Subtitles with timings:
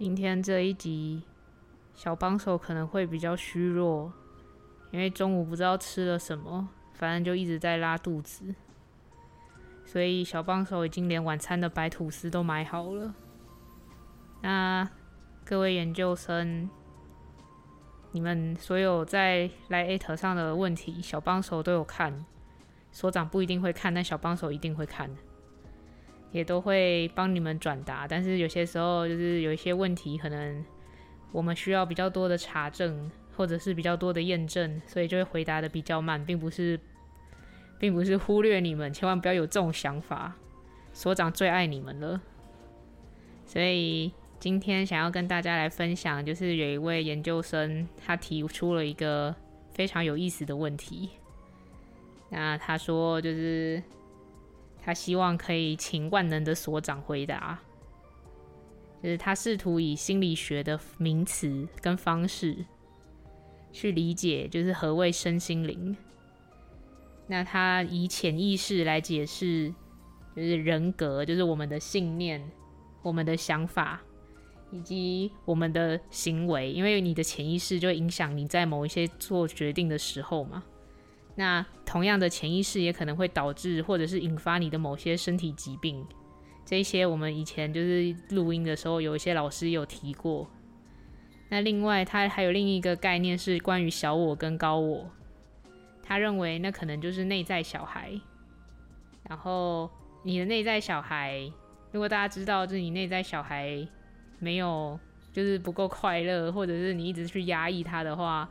[0.00, 1.22] 今天这一集，
[1.94, 4.10] 小帮手可能会比较虚弱，
[4.92, 8.54] 因为中午不知道吃了什么，反正就一直在拉肚子，
[9.84, 13.14] 所以小帮手已经连晚餐的白吐司都买好了。
[14.40, 14.88] 那
[15.44, 16.70] 各位研究生，
[18.12, 22.24] 你们所有在来 at 上的问题，小帮手都有看，
[22.90, 25.20] 所长不一定会看，但小帮手一定会看的。
[26.32, 30.64] 也都会帮你们转达，但是有些时候就是有一些问题，可能
[31.32, 36.78] 我们需要比较多的查证，或者是比较多的验证，所以就会回答的比较慢，并不是，
[37.80, 40.36] 并不是忽略你们，千万不要有这种想法。
[40.92, 42.20] 所长最爱你们了，
[43.44, 49.34] 所以今天想要跟大家来分享，就是有一位研究生，他提出了一个
[49.72, 51.10] 非常有意思的问题。
[52.28, 53.82] 那他说就是。
[54.82, 57.58] 他希望可以请万能的所长回答，
[59.02, 62.64] 就是他试图以心理学的名词跟方式
[63.72, 65.96] 去理解，就是何谓身心灵。
[67.26, 69.72] 那他以潜意识来解释，
[70.34, 72.42] 就是人格，就是我们的信念、
[73.02, 74.00] 我们的想法
[74.72, 80.64] 以及我们的行为，因为你的潜意识就影响你在某一些做决定的时候嘛。
[81.36, 86.06] 那同样的潜意识也可能会导致或者是引发你的某些身体疾病，
[86.64, 90.50] 这一些我们以前就是录音的时候有一些老师有提过。
[91.48, 95.10] 那另外他还有另一个概念是关于小我跟高我，
[96.02, 98.12] 他认为那可能就是内在小孩。
[99.28, 99.90] 然后
[100.22, 101.50] 你的内在小孩，
[101.90, 103.86] 如果大家知道就是你内在小孩
[104.38, 104.98] 没有
[105.32, 108.48] 就是不够快乐，或者是你一直去压抑他的话。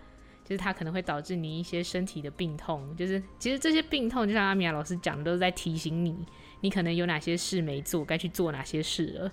[0.49, 6.25] 就是它可能会导致你一些身体的病痛，就是其实这些病痛就像阿米娅老师讲的，都是在提醒你，
[6.61, 9.31] 你可能有哪些事没做，该去做哪些事了。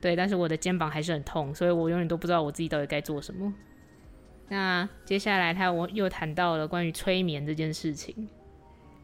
[0.00, 3.52] 对，但是我的肩膀还是很痛，所以我永远都不知道我自己到底该做什么。
[4.48, 8.26] 那接下来他我又谈到了关于催眠这件事情。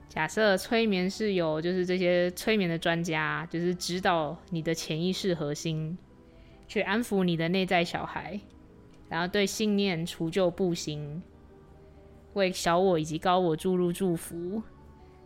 [0.09, 5.99] 假设催眠是有就是这些催眠的专家，就是指导你的潜意识核心，
[6.67, 8.41] 去安抚你的内在小孩。
[9.09, 11.23] 然后对信念除旧布新，
[12.35, 14.63] 为小我以及高我注入祝福，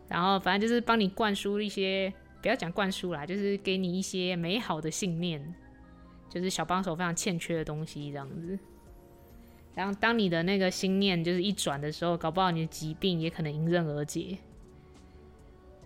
[0.08, 5.54] 然后反正就是帮你灌输一些，不要讲灌输啦，就是给你一些美好的信念，
[6.28, 8.58] 就是小帮手非常欠缺的东西这样子。
[9.74, 14.36] 然后当你的那个心念就是一转的时候，搞不好你的疾病也可能迎刃而解。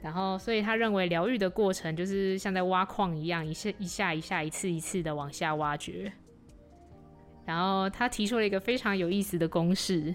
[0.03, 6.13] 然后所以他认为疗愈的过程就是像在挖矿一样，一下一下一下，一次一次的往下挖掘。
[7.47, 10.15] 然后他提出了一个非常有意思的公式，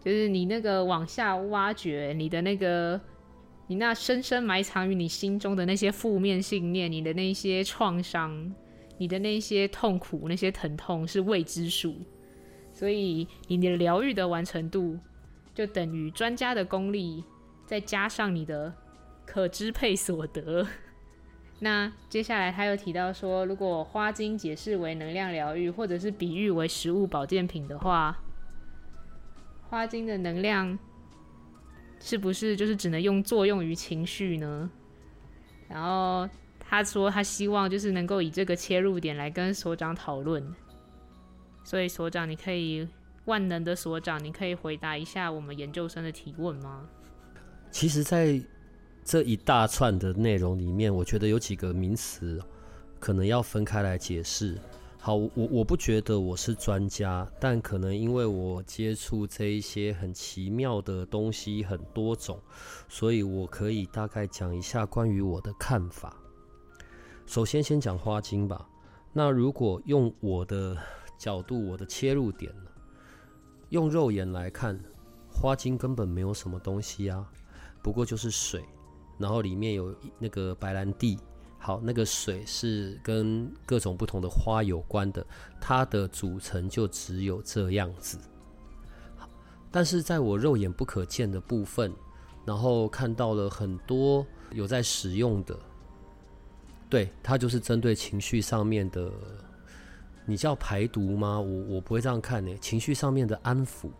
[0.00, 3.00] 就是你那个往下挖掘，你的那个，
[3.66, 8.54] 你那深深埋藏于你心中的那些负面信念，你的那些创伤，
[8.96, 11.96] 你的那些痛苦，那些疼痛是未知数，
[12.72, 14.96] 所以你的疗愈的完成度
[15.52, 17.24] 就等于专家的功力，
[17.66, 18.72] 再加上你的
[19.26, 20.66] 可支配所得。
[21.60, 28.16] 那接下来他又提到说，如果花精解释为能量疗愈，或者是比喻为食物保健品的话，
[29.68, 30.78] 花精的能量
[32.00, 34.70] 是不是就是只能用作用于情绪呢？
[35.68, 36.28] 然后
[36.60, 40.54] 他说他希望就是能够以这个切入点来跟所长讨论。
[41.64, 42.88] 所以所长，你可以
[43.24, 46.88] 万能的所长，你可以回答一下我们研究生的提问吗？
[47.70, 48.40] 其实，在
[49.08, 52.38] 这一大串的内容里面，我觉得有几个名词
[53.00, 54.60] 可能要分开来解释。
[54.98, 62.38] 好，我我不觉得我是专家，但可能因为我接触这一些很奇妙的东西很多种，
[62.86, 66.14] 所以我可以大概讲一下关于我的看法。
[67.24, 68.68] 首先，先讲花精吧。
[69.14, 70.76] 那如果用我的
[71.16, 72.70] 角度，我的切入点呢，
[73.70, 74.78] 用肉眼来看，
[75.32, 77.26] 花精根本没有什么东西啊，
[77.82, 78.62] 不过就是水。
[79.18, 81.18] 然后里面有那个白兰地，
[81.58, 85.26] 好，那个水是跟各种不同的花有关的，
[85.60, 88.18] 它的组成就只有这样子。
[89.70, 91.92] 但是在我肉眼不可见的部分，
[92.46, 95.58] 然后看到了很多有在使用的，
[96.88, 99.12] 对，它就是针对情绪上面的，
[100.24, 101.38] 你叫排毒吗？
[101.38, 102.56] 我我不会这样看呢。
[102.62, 103.90] 情绪上面的安抚，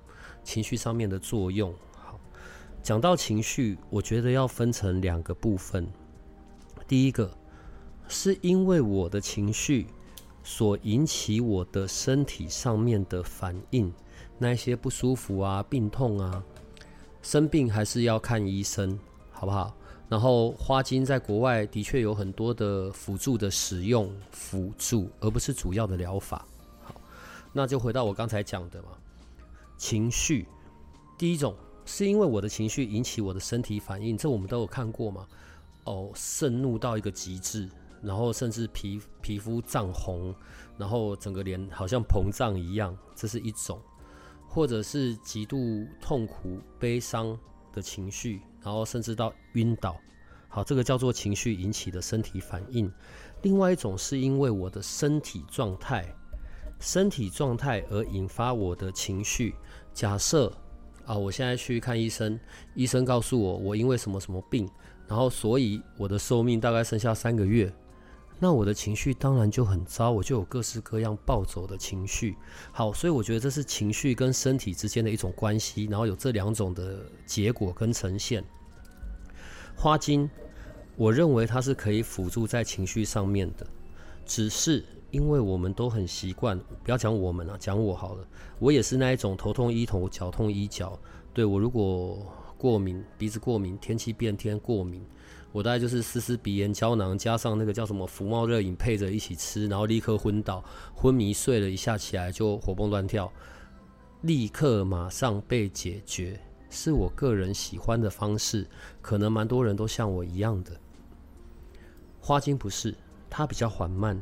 [0.43, 1.75] 情绪上面的作用。
[2.83, 5.87] 讲到情绪，我觉得要分成两个部分。
[6.87, 7.31] 第一个
[8.09, 9.87] 是因为我的情绪
[10.43, 13.93] 所引起我的身体上面的反应，
[14.39, 16.43] 那些不舒服啊、病痛啊，
[17.21, 18.99] 生病还是要看医生，
[19.31, 19.75] 好不好？
[20.09, 26.47] 然后花精在国外的确有很多的辅助的使用，辅助而不是主要的疗法。
[26.83, 26.95] 好，
[27.53, 28.89] 那就回到我刚才讲的嘛，
[29.77, 30.49] 情绪，
[31.19, 31.55] 第一种
[31.89, 35.27] 是因为我的情绪引起我的身体反应，这我们都有看过嘛。
[35.85, 37.67] 哦，盛怒到一个极致，
[38.03, 40.35] 然后甚至皮皮肤涨红，
[40.77, 43.79] 然后整个脸好像膨胀一样，这是一种；
[44.47, 47.37] 或者是极度痛苦、悲伤
[47.73, 48.43] 的情绪。
[48.61, 49.97] 然后甚至到晕倒，
[50.49, 52.93] 好，这个叫做情绪引起的身体反应。
[53.41, 56.05] 另外一种是因为我的身体状态，
[56.81, 59.55] 身体状态而引发我的情绪。
[59.95, 60.53] 假设
[61.09, 62.39] 啊，我现在去看医生，
[62.75, 64.69] 医生告诉我我因为什么什么病，
[65.07, 67.73] 然后所以我的寿命大概剩下三个月，
[68.39, 72.37] 那我的情绪当然就很糟，我就有各式各样暴走的情绪。
[72.73, 78.45] 好，所以我觉得这是情绪跟身体之间的一种关系，然后有这两种的结果跟呈现。
[79.75, 80.29] 花精，
[80.95, 83.67] 我认为它是可以辅助在情绪上面的，
[84.27, 88.27] 只是因为我们都很习惯，不要讲我们了，讲我好了，
[88.59, 90.99] 我也是那一种头痛医头，脚痛医脚。
[91.33, 92.27] 对，我如果
[92.57, 95.03] 过敏，鼻子过敏，天气变天过敏，
[95.53, 100.63] 我大概就是丝丝鼻炎胶囊，加上那个叫什么福茂热饮配着一起吃，然后立刻昏倒，
[100.95, 103.33] 昏迷睡了一下起来就活蹦乱跳，
[104.23, 106.41] 立刻马上被解决。
[106.71, 108.67] 是我个人喜欢的方式，
[109.01, 110.73] 可能蛮多人都像我一样的。
[112.21, 112.95] 花精不是，
[113.31, 114.21] 它比较缓慢。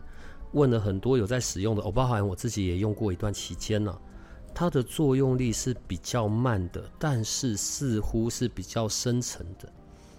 [0.52, 4.00] 问了很多有在使用的，我包含我自己也用过一段期间了。
[4.54, 9.70] 它的作用力是比较慢的，但是似乎是比较深层的。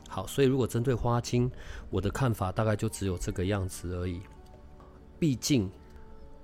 [0.07, 1.51] 好，所以如果针对花精，
[1.89, 4.21] 我的看法大概就只有这个样子而已。
[5.19, 5.69] 毕竟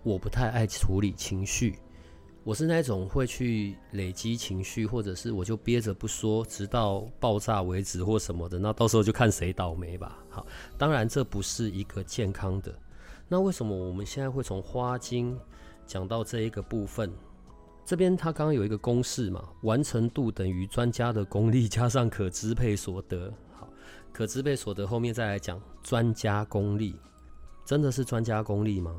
[0.01, 1.77] 我不太爱处理情绪。
[2.44, 8.59] 我是那种会去累积情绪，或者是我就憋着不说，直到爆炸为止或什么的。
[8.59, 10.18] 那到时候就看谁倒霉吧。
[10.30, 10.45] 好，
[10.77, 12.77] 当然这不是一个健康的。
[13.27, 15.37] 那为什么我们现在会从花精
[15.85, 17.11] 讲到这一个部分？
[17.85, 23.33] 这边他刚刚有一个公式嘛，完成度等于专家的功力加上可支配所得。
[23.59, 23.67] 好，
[24.13, 26.95] 可支配所得后面再来讲专家功力，
[27.65, 28.95] 真的是专家功力吗？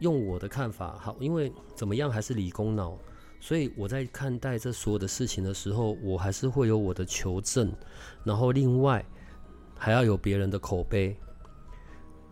[0.00, 2.96] 用我的看法，好，因为怎么样还是理工脑，
[3.40, 7.72] 所以我在看待这所有的事情的时候，我还是会有我的求证，
[8.22, 9.04] 然后另外
[9.76, 11.18] 还要有别人的口碑，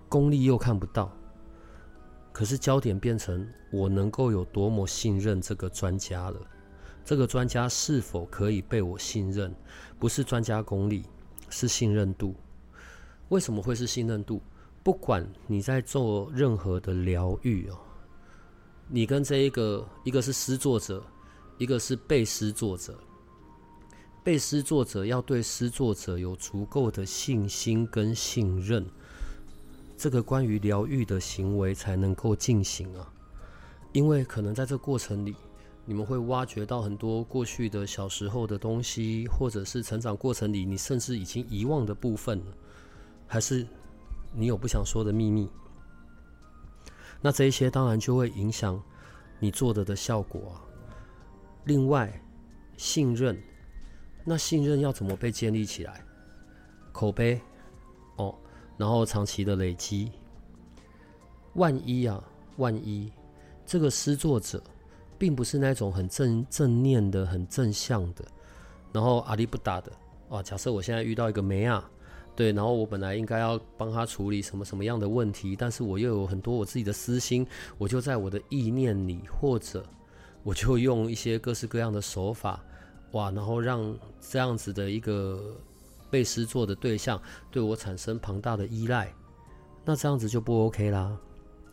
[0.08, 1.12] 功力又看不到，
[2.32, 6.41] 可是焦点变成我能够有多么信任这个专家了，
[7.05, 9.55] 这个专家是否可以被我信任？
[9.99, 11.05] 不是专家功力，
[11.49, 12.35] 是信任度。
[13.29, 14.41] 为什么会是信任度？
[14.82, 17.76] 不管你在做任何的疗愈哦，
[18.88, 21.03] 你跟这一个，一个是施作者，
[21.58, 22.97] 一个是被施作者，
[24.23, 28.87] 被施作者要对施作者有足够的信心跟信任，
[29.96, 33.12] 这个关于疗愈的行为才能够进行啊。
[33.93, 35.34] 因为可能在这过程里，
[35.84, 42.43] 你们会挖掘到很多过去的小时候的东西，或者是成长过程里你甚至已经遗忘的部分，
[43.26, 43.67] 还是。
[44.38, 45.48] 你有不想说的秘密，
[47.22, 48.82] 那这一些当然就会影响
[49.38, 50.60] 你做的的效果啊。
[51.65, 52.20] 另外，
[52.76, 53.41] 信任，
[54.24, 56.05] 那信任要怎么被建立起来？
[56.93, 57.41] 口碑，
[58.77, 60.11] 然后长期的累积。
[61.55, 62.23] 万一啊，
[62.56, 63.11] 万一
[63.65, 64.63] 这个施作者
[65.19, 68.25] 并不是那种很正正念的、很正向的，
[68.93, 69.93] 然后阿里不打的
[70.29, 70.43] 啊。
[70.43, 71.85] 假设我现在遇到一个梅亚。
[72.35, 77.47] 对，然后我本来应该要帮他处理什么什么样的问题，但是我又有很多我自己的私心，
[77.79, 79.83] 我就在我的意念里，或者
[80.43, 82.63] 我就用一些各式各样的手法，
[83.13, 85.56] 哇，然后让这样子的一个
[86.17, 87.20] 被施作的对象
[87.51, 89.13] 对我产生庞大的依赖，
[89.85, 91.15] 那这样子就不 OK 啦。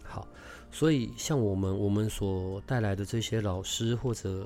[0.04, 0.28] 好，
[0.70, 4.46] 所以像我们我们所带来的这些老师或者。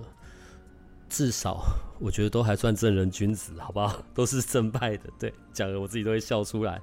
[1.10, 1.64] 至少
[2.02, 3.98] 我觉得都还算正人君子，好不好？
[4.14, 6.82] 都是正派的，对，讲的我自己都会笑出来。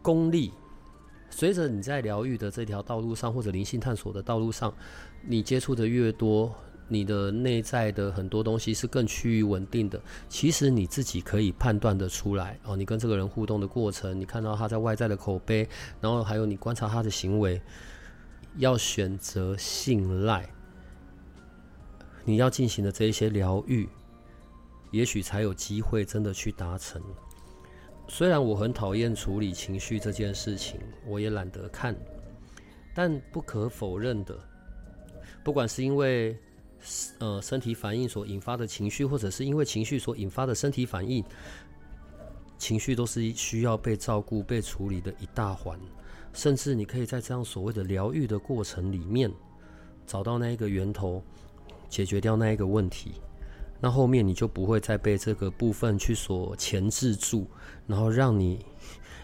[0.00, 0.52] 功力，
[1.30, 4.72] 随着你在疗愈的这条道路上，或者灵性探索的道路上，
[5.26, 6.54] 你接触的越多，
[6.92, 12.76] 你的内在的很多东西是更趋于稳定的，其实你自己可以判断得出来哦。
[12.76, 15.68] 你跟这个人互动的过程，你看到他在外在的口碑，
[16.00, 17.62] 然后还有你观察他的行为，
[18.56, 20.50] 要选择信赖，
[22.24, 23.88] 你要进行的这一些疗愈，
[24.90, 27.00] 也许才有机会真的去达成。
[28.08, 31.94] 虽然我很讨厌处理情绪这件事情，我也懒得看，
[32.92, 34.36] 但不可否认的，
[35.44, 36.36] 不管是因为
[37.18, 41.24] 呃身体反应所引发的情绪，或者是因为情绪所引发的身体反应，
[42.58, 45.78] 情绪都是需要被照顾、被处理的一大环。
[46.32, 49.28] 甚至你可以在这样所谓的疗愈的过程里面，
[50.06, 51.20] 找到那一个源头，
[51.88, 53.14] 解决掉那一个问题。
[53.80, 57.48] 那后面你就不会再被这个部分去所钳制住，
[57.86, 58.64] 然后让你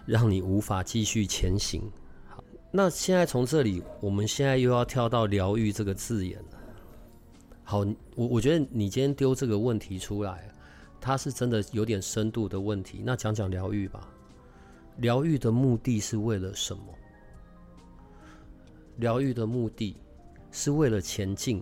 [0.04, 1.82] 让你无法继续前行。
[2.26, 6.55] 好，那现在从这里，我们现在又要跳到疗愈这个字眼了。
[7.68, 7.80] 好，
[8.14, 10.48] 我我觉得你今天丢这个问题出来，
[11.00, 13.02] 它是真的有点深度的问题。
[13.04, 14.08] 那讲讲疗愈吧，
[14.98, 16.84] 疗愈的目的是为了什么？
[18.98, 19.96] 疗愈的目的
[20.52, 21.60] 是为了前进。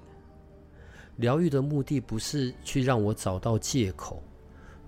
[1.16, 4.22] 疗愈的目的不是去让我找到借口，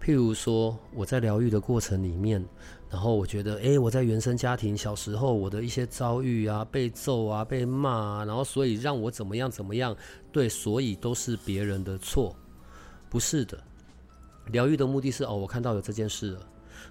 [0.00, 2.44] 譬如说我在疗愈的过程里面，
[2.88, 9.96] 然后我觉得，诶，我在原生家庭小时候我的一些遭遇啊，被揍啊，被骂啊，然后所以让我怎么样怎么样，
[10.30, 12.36] 对，所以都是别人的错，
[13.10, 13.58] 不是的。
[14.52, 16.40] 疗愈的目的是，哦，我看到有这件事了，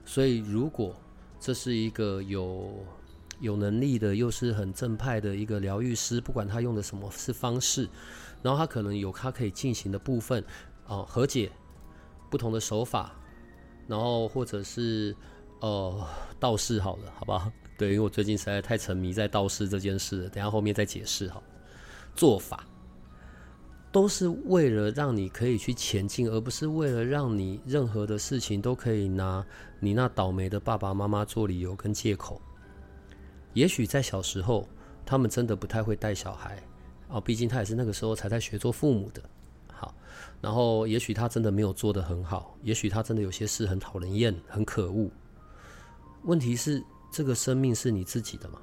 [0.04, 0.94] 所以如果
[1.40, 2.70] 这是一个有
[3.40, 7.88] 有能力的，又是很正派的一个疗愈师，不管他用的什么是方式。
[8.44, 10.44] 然后他可能有他可以进行的部分，
[10.86, 11.52] 哦，和解，
[12.36, 13.16] 不同的手法，
[13.88, 15.16] 然后或者是
[15.62, 16.06] 呃
[16.38, 17.50] 道士好了，好不好？
[17.80, 21.42] 对，因为我最近实在太沉迷在道士这件事了，等下后面再解释哈。
[22.14, 22.66] 做法
[23.90, 29.46] 都是为了让你可以去前进，而不是为了让你任何的事情都可以拿
[29.80, 32.42] 你那倒霉的爸爸妈妈做理由跟借口。
[33.54, 34.68] 也许在小时候，
[35.06, 36.62] 他们真的不太会带小孩。
[37.08, 39.24] 哦，毕竟他也是那个时候才在学做父母的，
[40.46, 45.10] 然后也许他真的没有做得很好，也许他真的有些事很讨人厌、很可恶。
[46.22, 48.62] 问题是，这个生命是你自己的嘛，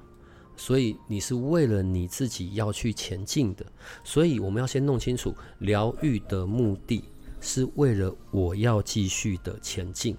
[0.55, 3.65] 所以你是为了你自己要去前进的，
[4.01, 7.03] 所以我们要先弄清楚，疗愈的目的
[7.41, 10.17] 是为了我要继续的前进，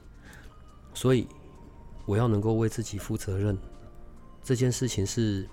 [0.92, 1.26] 所以
[2.04, 3.56] 我要能够为自己负责任，
[4.42, 5.48] 这件事情是。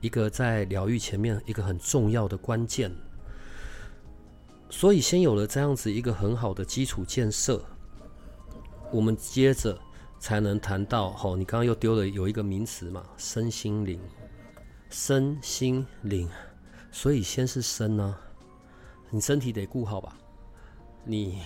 [0.00, 2.94] 一个在疗愈前面一个很重要的关键，
[4.76, 7.62] 所以先有了这样子一个很好的基础建设，
[8.90, 9.78] 我们接着
[10.18, 11.12] 才能谈到。
[11.12, 14.00] 吼，你刚刚又丢了有一个名词嘛，身心灵，
[14.90, 16.28] 身心灵，
[16.90, 18.18] 所以先是身呢，
[19.10, 20.18] 你身体得顾好吧，
[21.04, 21.38] 你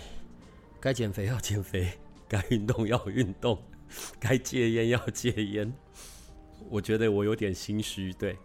[0.80, 1.86] 该减肥要减肥，
[2.26, 3.62] 该运动要运动，
[4.18, 5.70] 该戒烟要戒烟。
[6.70, 8.38] 我觉得我有点心虚，对。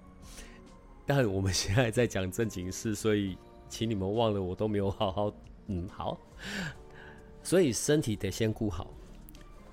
[1.06, 3.38] 但我们现在在讲正经事，所以
[3.74, 5.34] 请你们忘了我都没有好好
[5.66, 6.16] 嗯好，
[7.42, 8.88] 所以身体得先顾好。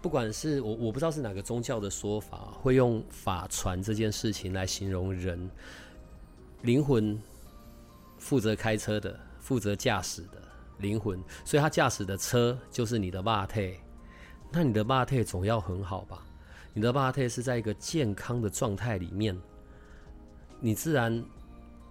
[0.01, 5.51] 不管是我我不知道是哪个宗教的说法，会用法传这件事情来形容人
[6.63, 7.21] 灵魂，
[8.17, 10.41] 负责开车的，负责驾驶的
[10.79, 13.75] 灵魂，所以他驾驶的车就是你的肉体。
[14.51, 16.25] 那你的肉体总要很好吧？
[16.73, 19.39] 你的肉体是在一个健康的状态里面。
[20.59, 21.23] 你自然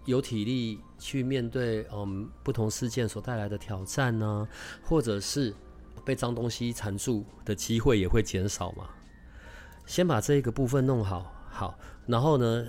[0.09, 4.47] 有体力去面对嗯不同事件所带来的挑战呢，
[4.83, 5.53] 或者是
[6.03, 8.89] 被脏东西缠住的机会也会减少嘛。
[9.85, 12.65] 先把这一个部分弄好，好，然后呢，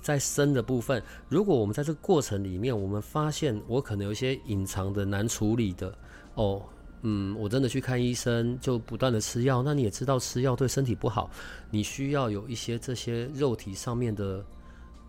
[0.00, 5.96] 在身的部分，如果我们在这个过程里面，我们发现我可能有一些隐藏的难处理的
[6.34, 6.62] 哦，
[7.02, 11.30] 嗯，我真的去看医生，就不断的吃药，那你也知道吃药对身体不好，
[11.70, 14.44] 你需要有一些这些肉体上面的。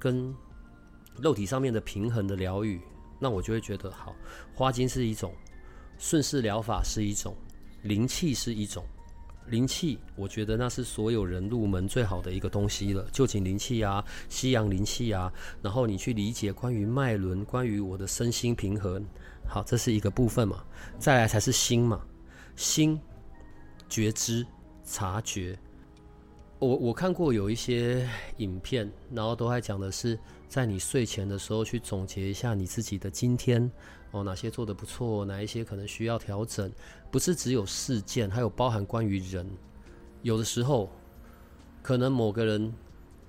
[0.01, 0.33] 跟
[1.21, 2.79] 肉体上面的平衡的疗愈，
[3.19, 4.15] 那我就会觉得好。
[4.53, 5.33] 花精是一种，
[5.97, 7.35] 顺势疗法是一种，
[7.83, 8.83] 灵气是一种。
[9.47, 13.07] 灵气，我觉得那是所有人入门最好的一个东西了。
[13.11, 19.03] 臼井灵气啊，西洋灵气啊，然后你去理解关于脉轮，关于我的身心平衡。
[19.47, 20.63] 好，这是一个部分嘛。
[20.99, 21.99] 再来才是心嘛，
[22.55, 22.99] 心
[23.87, 24.45] 觉知、
[24.85, 25.57] 察觉。
[26.59, 28.07] 我我看过有一些
[28.37, 30.19] 影片，然后都还讲的是，
[30.49, 33.71] 在你睡前的时候去总结一下你自己的今天
[34.09, 36.71] 哦，哪些做得不错，哪一些可能需要调整，
[37.11, 39.47] 不是只有事件，还有包含关于人。
[40.23, 40.89] 有的时候，
[41.83, 42.73] 可能某个人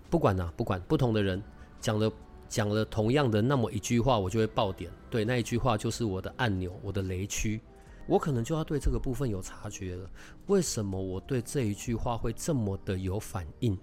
[0.09, 1.41] 不管哪、啊，不管不同的人
[1.79, 2.11] 讲的
[2.49, 4.91] 讲了同样的那么一句话，我就会爆点。
[5.11, 7.61] 对，那一句话就是我的按钮，我的雷区。
[8.07, 10.11] 我可能就要对这个部分有察觉了。
[10.47, 13.79] 为什么我对这一句话会这么的有反应？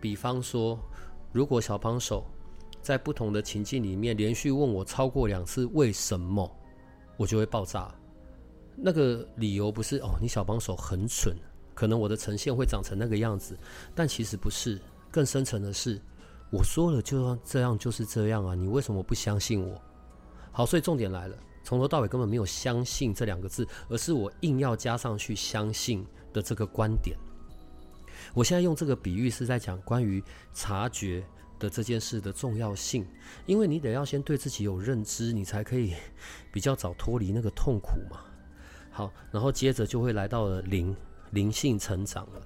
[0.00, 0.78] 比方说，
[1.34, 2.24] 如果小帮手
[2.80, 6.48] 在不同的情境里面连续问我超过两次为什么，
[7.16, 7.92] 我就会爆炸。
[8.76, 11.36] 那个理由不是哦，你小帮手很蠢，
[11.74, 13.58] 可能我的呈现会长成那个样子，
[13.96, 14.80] 但其实不是。
[15.10, 16.00] 更深层的是，
[16.52, 19.80] 我说了就要这样就是这样啊，你为什么不相信我？
[20.52, 21.36] 好，所以重点来了。
[21.64, 27.18] 从头到尾根本没有相信这两个字，而是我硬要加上去相信的这个观点。
[28.34, 30.22] 我现在用这个比喻是在讲关于
[30.52, 31.24] 察觉
[31.58, 33.06] 的这件事的重要性，
[33.46, 35.94] 因为你得要先对自己有认知，你才可以
[36.52, 38.20] 比较早脱离那个痛苦嘛。
[38.90, 40.94] 好，然后接着就会来到了灵
[41.30, 42.42] 灵性成长了。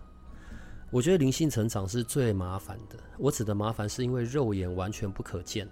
[0.90, 5.68] 我觉得灵性成长是最麻烦的，我指的麻烦是因为肉眼完全不可见。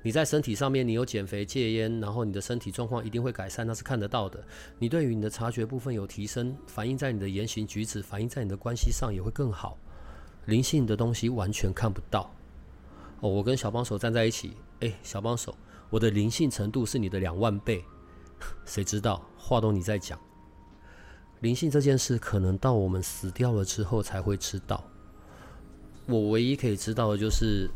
[0.00, 4.42] 你在身体上面，你有减肥、戒烟，然后你的身体状况一定会改善，那是看得到的。
[4.78, 9.76] 你对于你的察觉部分有提升，反映在你的言行举止，反映在你的关系上也会更好。
[10.46, 12.32] 灵性的东西完全看不到。
[13.20, 15.52] 哦，我跟小帮手站在一起，诶，小帮手，
[15.90, 17.84] 我的灵性程度是你的两万倍，
[18.64, 19.28] 谁知道？
[19.36, 20.18] 话都你在讲。
[21.40, 24.82] 灵性这件事，可能到我们死掉了之后才会知道。
[26.06, 27.68] 我唯一可以知道的就是。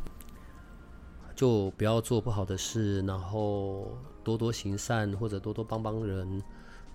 [1.42, 6.40] 就不要做不好的事，然后多多行善或者多多帮帮人，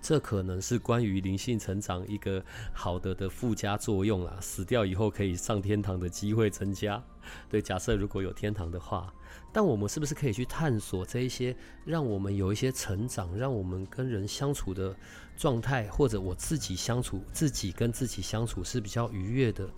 [0.01, 4.38] 这可能是关于灵性成长一个好的的附加作用啦。
[4.39, 7.04] 死掉以后可以上天堂的机会增加。
[7.50, 9.13] 对，假设如果有天堂的话，
[9.51, 14.96] 但我们是不是可以去探索这一些，让我们有一些成长，让我们跟人相处的
[15.36, 19.70] 状态，或者我自己相处，自己跟自己相处是比较愉悦的？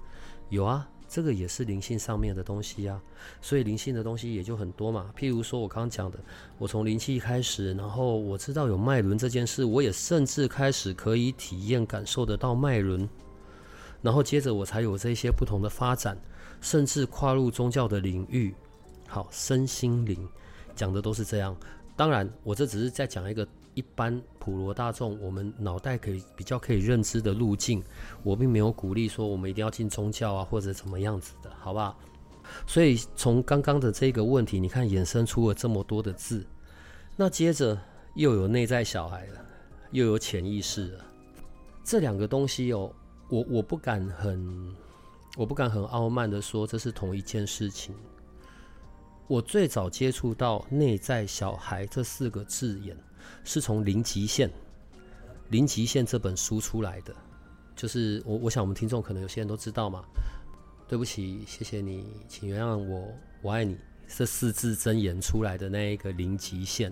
[0.49, 0.87] 有啊。
[1.09, 3.01] 这个也是灵性上面的东西呀，
[3.41, 5.11] 所以灵性的东西也就很多嘛。
[5.17, 6.19] 譬如说我刚刚讲的，
[6.59, 13.09] 我从灵气开始，然后我知道有脉轮这件事，我也甚至开始可以体验感受得到脉轮，
[14.03, 16.15] 然后接着我才有这些不同的发展，
[16.61, 18.53] 甚至跨入宗教的领域。
[19.07, 20.29] 好，身心灵
[20.75, 21.57] 讲的都是这样。
[21.95, 23.47] 当然，我这只是在讲一个。
[23.79, 27.81] 一般普罗大众，我们脑袋可以比较可以认知的路径，
[28.23, 31.97] 我并没有鼓励说我们一定要进宗教啊，或者怎么样子的，好不好？
[32.67, 36.45] 所以从刚刚的这个问题，你看衍生出了这么多的字，
[37.15, 37.79] 那接着
[38.15, 39.45] 又有内在小孩了，
[39.91, 41.05] 又有潜意识了，
[41.81, 42.93] 这两个东西哦，
[43.29, 44.75] 我我不敢很，
[45.37, 47.95] 我不敢很傲慢的说这是同一件事情。
[49.25, 52.97] 我最早接触到内在小孩这四个字眼。
[53.43, 54.47] 是从《零极限》
[55.49, 57.15] 《零极限》这本书出来的，
[57.75, 60.03] 就是我我想我们听众可能有些人都知道嘛。
[60.87, 63.13] 对不起，谢谢你，请原谅我，
[63.43, 63.77] 我爱你。
[64.07, 66.91] 这四字真言出来的那一个《零极限》，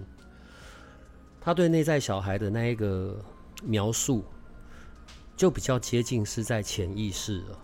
[1.41, 3.19] 他对内在小孩的那一个
[3.63, 4.23] 描述，
[5.35, 7.59] 就比较接近是在潜意识了。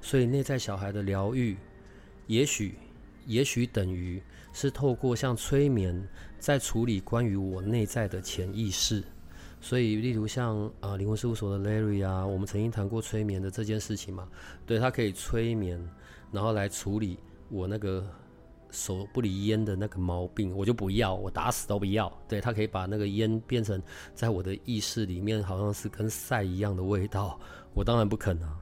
[0.00, 1.56] 所以内在小孩的疗愈，
[2.28, 2.78] 也许
[3.26, 6.08] 也许等于是透过像催眠。
[6.38, 9.02] 在处理关于我内在的潜意识，
[9.60, 14.28] 所以例如像啊灵魂事务所的 Larry 啊，我们曾经谈过催眠的这件事情嘛，
[14.64, 15.82] 对，他可以催眠，
[16.30, 17.18] 然后来处理
[17.48, 18.06] 我那个
[18.70, 22.12] 手不离烟的那个毛病，我就不要，我打死都不要。
[22.28, 23.82] 对，他可以把那个烟变成
[24.14, 27.38] 在我的意识里面好像是跟赛一样的味道，
[27.74, 28.58] 我当然不肯啊。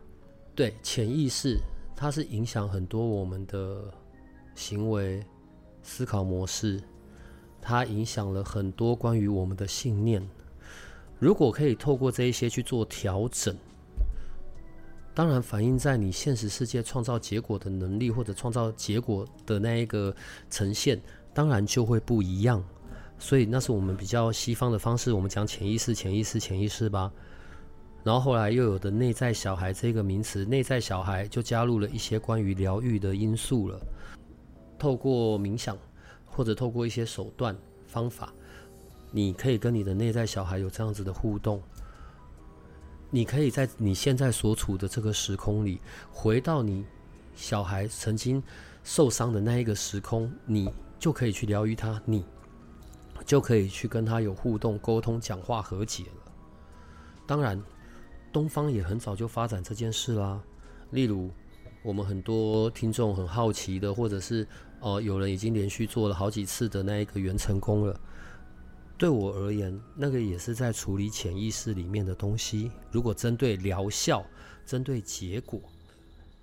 [0.55, 1.59] 对，潜意识
[1.97, 3.93] 它是影响很多我们的
[4.55, 5.25] 行为、
[5.83, 6.81] 思考模式。
[7.67, 10.23] 它影响了很多关于我们的信念。
[11.19, 13.57] 如果可以透过这一些去做调整，
[15.15, 20.15] 当然反映在你现实世界创造结果的能力，或者创造结果的那一个
[20.51, 21.01] 呈现，
[21.33, 22.63] 当然就会不一样。
[23.19, 27.11] 所以那是我们比较西方的方式，我们讲潜意识、潜意识、潜意识吧。
[28.03, 33.81] 然后后来又有的内在小孩这个名词，内在小孩就加入了一些关于疗愈的因素了。
[34.79, 35.75] 透过冥想。
[36.37, 38.33] 或者透过一些手段方法，
[39.13, 41.63] 你可以跟你的内在小孩有这样子的互动。
[43.11, 46.85] 你可以在你现在所处的这个时空里，回到你
[47.37, 48.43] 小孩曾经
[48.83, 50.69] 受伤的那一个时空，你
[50.99, 52.25] 就可以去疗愈他，你
[53.25, 56.33] 就可以去跟他有互动、沟通、讲话、和解了。
[57.25, 57.63] 当然，
[58.33, 60.43] 东方也很早就发展这件事啦。
[60.91, 61.31] 例如，
[61.85, 64.45] 我们很多听众很好奇的，或者是。
[64.85, 67.99] 哦，有人已经连续做了好几次的那一个原成功了。
[68.99, 72.71] 对我而言，那个也是在处理潜意识里面的东西。
[72.93, 74.23] 如果针对疗效、
[74.67, 75.59] 针对结果，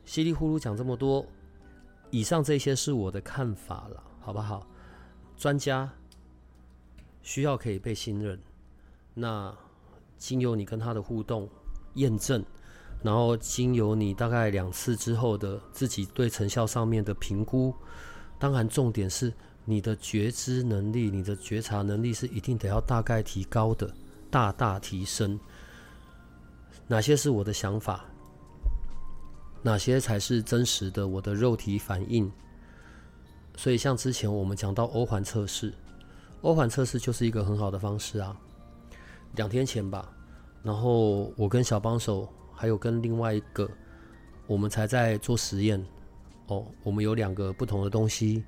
[0.06, 1.24] 稀里呼噜讲这么多，
[2.10, 4.66] 以上这些是我的看法了，好不好？
[5.38, 5.88] 专家
[7.22, 8.42] 需要可以被信任，
[9.14, 9.56] 那
[10.18, 11.48] 经由你跟他的互动
[11.94, 12.44] 验证，
[13.04, 17.74] 然后经由你大概两次之后的自己对成效上面的评估，
[18.42, 19.32] 当然重点是
[19.66, 23.88] 你的觉知能力、你的觉察能力是一定得要大概提高的，
[24.32, 25.40] 大大提升。
[26.88, 28.04] 哪些是我的想法？
[29.62, 32.32] 哪些才是真实的我的肉体反应？
[33.56, 35.72] 所以，像之前我们讲到欧环测试，
[36.42, 38.36] 欧环测试就是一个很好的方式啊。
[39.36, 40.12] 两天前吧，
[40.64, 43.70] 然后我跟小帮手还有跟另外一个，
[44.48, 45.86] 我们才在做实验。
[46.52, 48.44] 哦，我们有两个不同的东西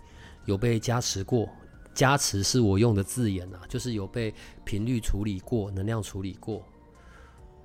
[0.45, 1.49] 有被加持过，
[1.93, 4.33] 加持是我用的字眼啊，就是有被
[4.65, 6.61] 频率处理过、能量处理过。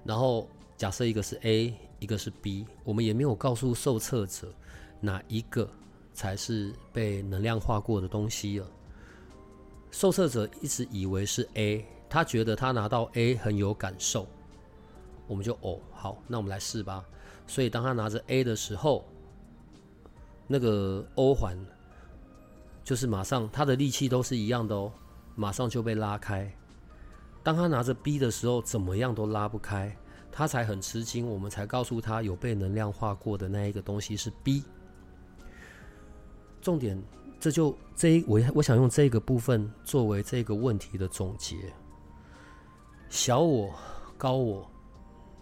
[0.04, 1.74] 然后假设一个是 A。
[2.00, 4.54] 一个是 B，我们也没有告诉受测者
[5.00, 5.68] 哪一个
[6.14, 8.70] 才是被能量化过的东西了。
[9.90, 14.28] 受测者一直以为是 A，他觉得他拿到 A 很有感受，
[15.26, 17.04] 我们就哦好，那我们来试吧。
[17.48, 19.04] 所以当他拿着 A 的时候，
[20.48, 21.56] 那个欧环
[22.82, 24.90] 就是马上他的力气都是一样的哦，
[25.36, 26.52] 马上就被拉开。
[27.44, 29.96] 当他拿着 B 的时候，怎么样都拉不开。
[30.30, 34.62] 他才很吃惊，我们才告诉他有被能量化过的那一个东西是 B。
[36.60, 37.02] 重点，
[37.40, 41.56] 这就这一我我想用这个部分作为这个问题的总结。
[43.08, 43.74] 小我、
[44.16, 44.70] 高我，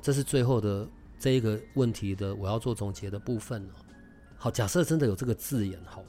[0.00, 0.88] 这是最后的
[1.18, 3.74] 这一个问题的我要做总结的部分了。
[4.46, 6.06] 好，假设真的有这个字眼，好了，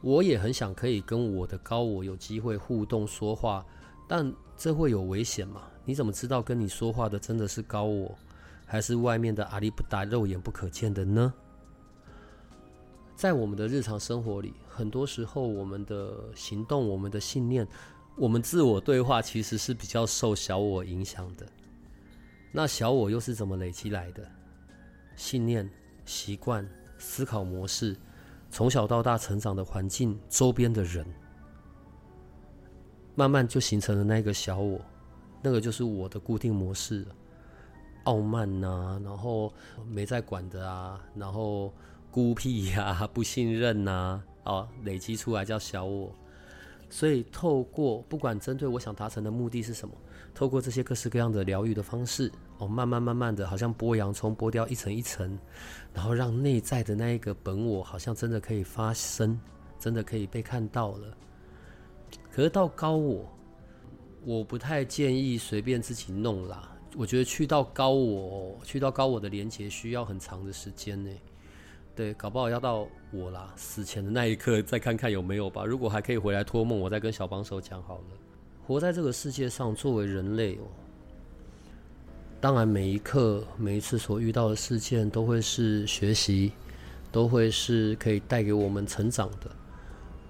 [0.00, 3.62] 我也很想可以跟我的高我有机会互动说话，
[4.08, 5.60] 但这会有危险吗？
[5.84, 8.16] 你怎么知道跟你说话的真的是高我，
[8.64, 11.34] 还是外面的阿里不达肉眼不可见的呢？
[13.14, 17.68] 在我们的日常生活里，很多时候我们的行动、我们的信念、
[18.16, 21.46] 我们自我对话，其实是比较受小我影响的。
[22.52, 24.26] 那小我又是怎么累积来的？
[25.14, 25.68] 信念、
[26.06, 26.66] 习惯、
[27.06, 27.94] 思考模式，
[28.50, 31.06] 从小到大成长的环境、周边的人，
[33.14, 34.80] 慢慢就形成了那个小我。
[35.42, 37.06] 那个就是我的固定模式，
[38.04, 39.52] 傲慢呐、然后
[39.86, 41.70] 没在管的啊，然后
[42.10, 46.10] 孤僻呀、 不信任呐、啊，哦，累积出来叫小我。
[46.88, 49.94] 所以透过不管针对我想达成的目的是什么，
[50.34, 52.32] 透过这些各式各样的疗愈的方式，
[52.64, 55.38] 哦，慢慢慢慢的，好像剥洋葱剥掉一层一层，
[55.92, 59.38] 然后让内在的那一个本我，好像真的可以发声，
[59.78, 61.16] 真的可以被看到了。
[62.30, 63.30] 可是到高我。
[64.26, 66.74] 我不太建议随便自己弄啦。
[66.96, 71.10] 我觉得去到高我，去到高我的连接需要很长的时间呢。
[71.94, 75.62] 对，搞不好要到我啦死前的那一刻再看看有没有吧。
[75.66, 78.04] 如果还可以回来托梦，我再跟小帮手讲好了。
[78.66, 80.58] 活在这个世界上，作为人类，
[82.44, 86.52] 当然每一刻、每一次所遇到的事件都会是学习，
[87.10, 89.50] 都会是可以带给我们成长的。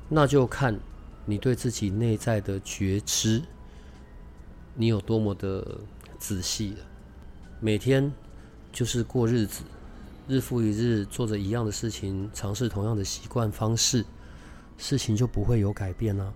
[0.09, 0.79] 那就看
[1.27, 3.42] 你对自己内在的觉知。
[4.77, 5.77] 你有多么的
[6.16, 6.87] 仔细了？
[7.59, 8.12] 每天
[8.72, 9.64] 就是过日子，
[10.29, 14.05] 日复一日做着一样的事情，尝试同样的习惯方式，
[14.79, 16.33] 事情就不会有改变啊。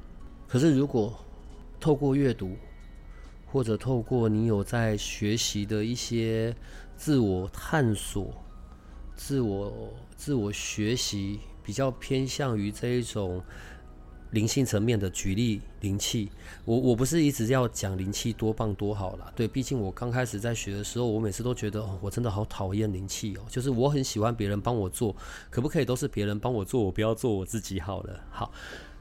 [0.49, 1.17] 可是如果
[1.79, 2.57] 透过阅读，
[3.51, 6.55] 或者透过你有在学习的一些
[6.97, 8.33] 自我探索、
[9.17, 13.43] 自我自我学习，比较偏向于这一种。
[14.33, 16.31] 灵性层面的举例，灵气，
[16.67, 25.17] 我我不是一直要讲灵气多棒多好啦，对，毕竟我刚开始在学的时候，我每次都觉得哦，我真的好讨厌灵气哦，就是我很喜欢别人帮我做，
[25.49, 28.21] 可不可以都是别人帮我做，我不要做我自己好了。
[28.31, 28.53] 好，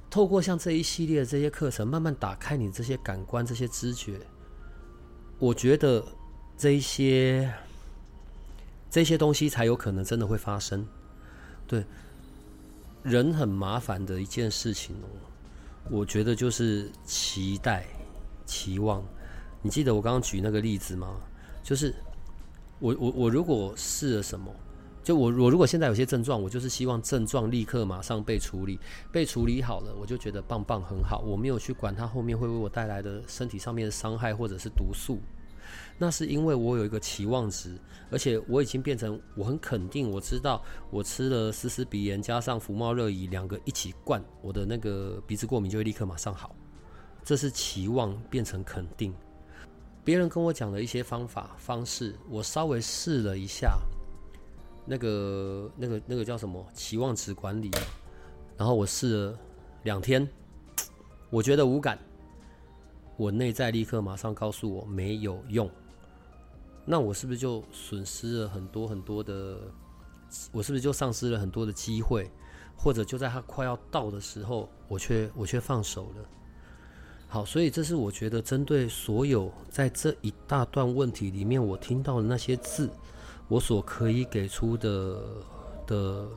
[0.10, 4.17] 透过像这一系列的这些课程，慢慢打开你这些感官、这些知觉，
[5.39, 6.04] 我觉得
[6.58, 7.54] 这些
[8.89, 10.88] 这些东西才有可能真的会发生，
[11.67, 11.86] 对。
[13.04, 15.08] 人很麻烦的一件事情哦，
[15.89, 17.86] 我觉得就是期待、
[18.45, 19.02] 期望。
[19.62, 21.15] 你记得我刚刚举那个例子吗？
[21.63, 21.95] 就是
[22.80, 24.54] 我我我如果试了什么，
[25.07, 28.77] 就我我如果现在有些症状，我就是希望症状立刻马上被处理，
[29.09, 31.19] 被处理好了，我就觉得棒棒很好。
[31.19, 35.19] 我没有去管它后面会为我带来的身体上面的伤害或者是毒素。
[35.97, 37.77] 那是因为我有一个期望值，
[38.11, 46.53] 而且我已经变成我很肯定，我知道我吃了丝丝鼻炎加上福茂热饮两个一起灌，我的那个鼻子过敏就会立刻马上好。
[47.23, 49.13] 这是期望变成肯定。
[50.03, 53.79] 别人跟我讲的一些方法方式，我稍微试了一下，
[54.88, 57.69] 那个那个那个叫什么期望值管理，
[58.58, 59.39] 然后我试了
[59.84, 60.28] 两天，
[61.30, 62.00] 我觉得无感，
[63.17, 65.69] 我内在立刻马上告诉我没有用，
[66.86, 69.60] 那我是不是就损失了很多很多的？
[70.52, 72.30] 我是不是就丧失了很多的机会？
[72.76, 76.26] 或者就在他快要到的时候，我却我却放手了。
[77.28, 82.89] 好，所以这是我觉得针对所有在这一大段问题里面，我听到的那些字，
[83.47, 85.21] 我所可以给出的
[85.86, 86.27] 的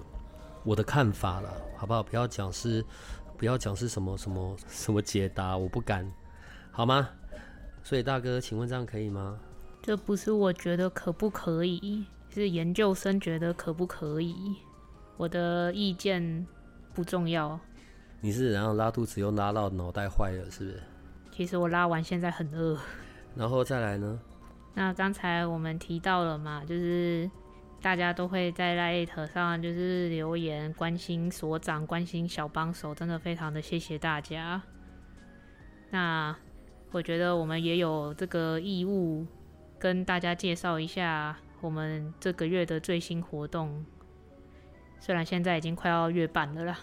[0.62, 2.02] 我的看法了，好不好？
[2.02, 2.84] 不要讲是，
[3.36, 6.10] 不要讲是什么什么什么解答，我不敢，
[6.70, 7.08] 好吗？
[7.82, 9.38] 所以大哥，请问这样可以吗？
[9.82, 14.34] 这不是我觉得可不可以，是研究生觉得可不可以。
[15.16, 16.46] 我的意见
[16.94, 17.58] 不重要。
[18.20, 20.82] 你是然后拉肚子又拉到脑袋坏了，是不是？
[21.32, 22.78] 其实我拉完现在很饿。
[23.34, 24.20] 然后再来呢？
[24.74, 27.30] 那刚才我们提到了嘛，就是
[27.82, 34.62] 大家都会在 LINE 上就是留言关心所长、关心小帮手，真的非常的谢谢大家。
[35.90, 36.34] 那
[36.92, 39.26] 我觉得我们也有这个义务
[39.78, 43.84] 跟大家介绍一下我们这个月的最新活动。
[44.98, 46.78] 虽然现在已经快要月半了啦，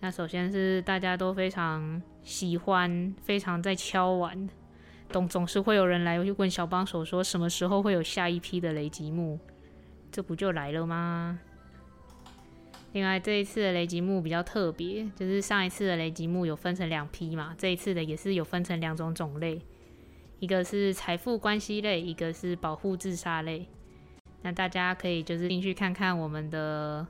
[0.00, 4.48] 那首先是大家都非常喜欢，非常在敲碗，
[5.08, 9.38] 总总是会有人来问小帮手说什么时候会有下一批的雷吉木，
[10.10, 11.38] 这不就来了吗？
[12.92, 19.60] 另外这一次的雷吉木比较特别，就是上一次的雷吉木有分成两批嘛，这一次的也是有分成两种种类，
[20.38, 23.66] 一个是财富关系类，一个是保护自杀类。
[24.42, 27.06] 那大家可以就是进去看看我们的。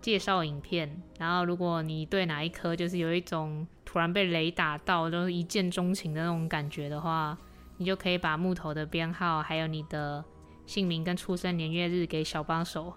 [0.00, 7.36] 介绍影片，然后如果你对哪一颗就是有一种突然被雷打到，就是一见钟情的那种感觉的话，
[7.76, 10.24] 你就可以把木头的编号，还有你的
[10.66, 12.92] 姓名跟出生年月日给小帮手，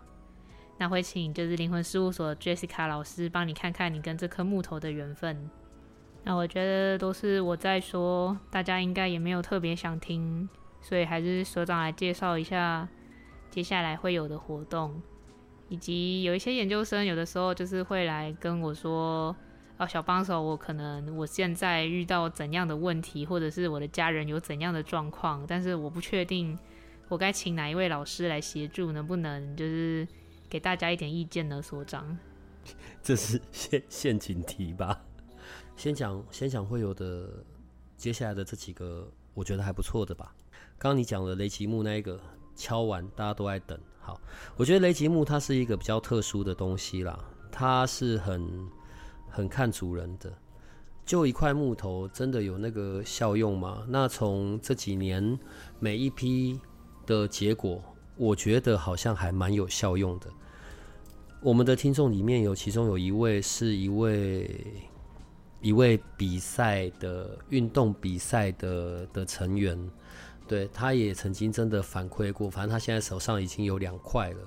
[0.77, 5.49] 那会请就是灵魂事务所 Jessica 老师帮你看看你跟这颗木头的缘分。
[6.23, 10.47] 那我觉得都是我在说，大家应该也没有特别想听，
[10.81, 12.87] 所以还是所长来介绍一下
[13.49, 15.01] 接下来会有的活动。
[15.69, 19.35] 以及有一些研究生，有的时候就是会来跟我说
[19.77, 26.57] ：“哦，小帮手，我可能我现在遇到怎样的问题，或者是我的家人有怎样的状况，但是我不确定
[27.09, 30.07] 我该请哪一位老师来协助，能不能就是
[30.49, 32.17] 给大家一点意见呢？”所长，
[33.03, 34.99] 这是陷陷阱题吧？
[35.75, 37.29] 先讲先讲会有的
[37.95, 40.33] 接下来的这几个，我觉得还不错的吧。
[40.79, 42.19] 刚你讲的雷吉木那一个
[42.55, 43.79] 敲完，大家都在等。
[44.01, 44.19] 好，
[44.55, 47.19] 我觉得雷吉木它是一个比较特殊的东西啦，
[47.51, 48.67] 它是很
[49.37, 50.33] 很看主人的。
[51.05, 53.85] 就一块木头，真的有那个效用吗？
[53.87, 55.37] 那从这几年
[55.79, 56.59] 每一批
[57.05, 57.79] 的结果，
[58.15, 60.27] 我觉得好像还蛮有效用的。
[61.39, 64.65] 我们的听众里面有其中有一位是一位
[65.61, 69.77] 一位比赛的运动比赛的的成员。
[70.47, 74.39] 对，他也曾经真的反馈过，反正他现在手上已经有两块了，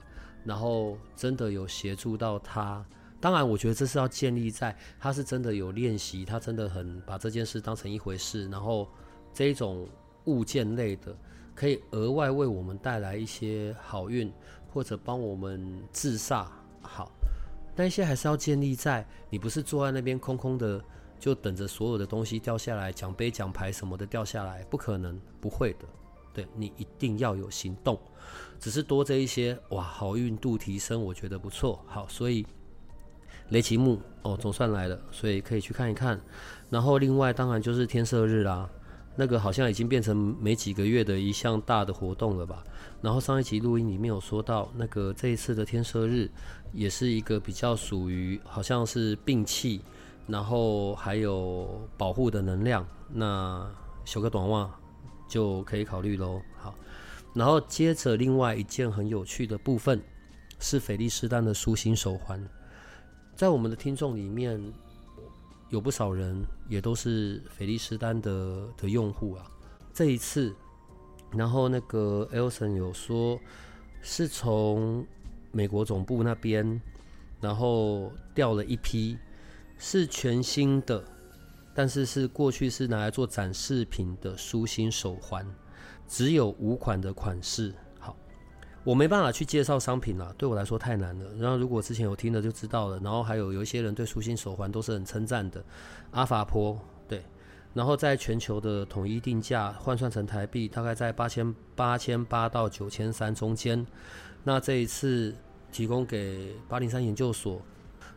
[0.45, 2.85] 然后真的有协助到他。
[3.21, 8.89] 当然，我觉得这是要建立在他是真的有练习，他真的很把这件事当成一回事，然后
[9.33, 9.87] 这一种
[10.25, 11.17] 物件类的
[11.55, 14.33] 可以额外为我们带来一些好运，
[14.73, 16.47] 或者帮我们治煞
[16.83, 17.11] 好。
[17.77, 20.83] 但一些还是要建立在你不是坐在那边空空的。
[21.21, 25.81] 就等着所有的东西掉下来，奖杯、奖牌什么的掉下来，不可能，不会的。
[26.33, 28.01] 对，你一定要有行动，
[28.59, 31.85] 只是多这一些，哇，好运度提升，我觉得不错。
[31.87, 32.47] 好，所以
[33.51, 36.21] 雷奇木哦，总算来了，所以可以去看一看。
[36.69, 38.69] 然后另外当然就是天赦日啦，
[39.15, 42.65] 那个好像已经变成没几个月的一项大的活动了吧。
[43.03, 46.31] 然后上一集录音里面有说到，那个这一次的天赦日
[46.73, 49.81] 也是一个比较属于好像是摒弃。
[50.27, 53.69] 然后还有保护的能量，那
[54.05, 54.71] 修个短袜
[55.27, 56.41] 就可以考虑喽。
[56.57, 56.73] 好，
[57.35, 60.01] 然后接着另外一件很有趣的部分
[60.61, 62.41] 是斐利斯丹的舒心手环，
[63.41, 64.63] 在我们的听众里面
[65.71, 69.51] 有不少人也都是菲利斯丹的的用户啊。
[69.95, 70.55] 这一次，
[71.33, 73.41] 然后那个 Elson 有说
[74.03, 75.07] 是从
[75.53, 76.79] 美国总部那边，
[77.41, 79.17] 然后调了一批。
[79.79, 81.03] 是全新的，
[81.73, 85.47] 但是是过去是拿来做展示品的舒心手环，
[86.07, 87.75] 只有五款的款式。
[88.83, 91.27] 我没办法去介绍商品啦，对我来说太难了。
[91.39, 92.99] 然后如果之前有听的就知道了。
[93.01, 95.63] 然后还有有一些人对舒心手环都是很称赞的。
[96.13, 97.23] 阿法坡对，
[97.75, 103.87] 然后在全球的统一定价换算成台币大概在八千八千八到九千三中间。
[104.45, 105.35] 那这一次
[105.71, 107.61] 提供给八零三研究所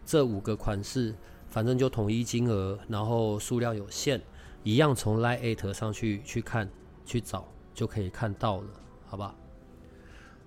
[0.06, 1.14] 这五个款式，
[1.50, 4.22] 反正就统一金额，然后数量有限，
[4.64, 6.70] 一样从 LINE@ 上去去看
[7.06, 8.68] 去找就可以看到了，
[9.06, 9.36] 好吧？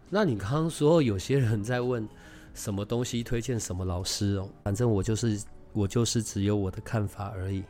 [0.09, 2.09] 那你刚刚说有些人在问
[2.55, 5.43] 什么东西推荐什么老师哦，反正我就是
[5.73, 7.65] 我就是只有我的看法而已。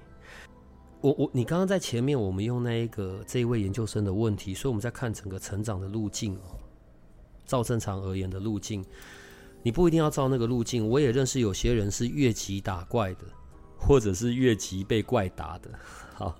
[1.00, 6.60] 我我你刚刚在前面我们用那一个这一位研究生的问题，所以我们在看整个成长的路径哦。
[7.46, 8.84] 照正常而言的路径，
[9.62, 10.88] 你不一定要照那个路径。
[10.88, 13.24] 我也认识有些人是越级打怪的，
[13.78, 15.70] 或者是越级被怪打的。
[16.12, 16.34] 好，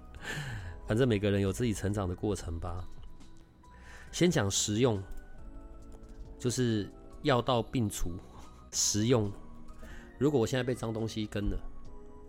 [0.86, 2.84] 反正每个人有自己成长的过程吧。
[4.12, 5.02] 先讲实用。
[6.38, 6.88] 就是
[7.22, 8.10] 药到病除，
[8.72, 9.30] 实用。
[10.18, 11.58] 如果我现在被脏东西跟了，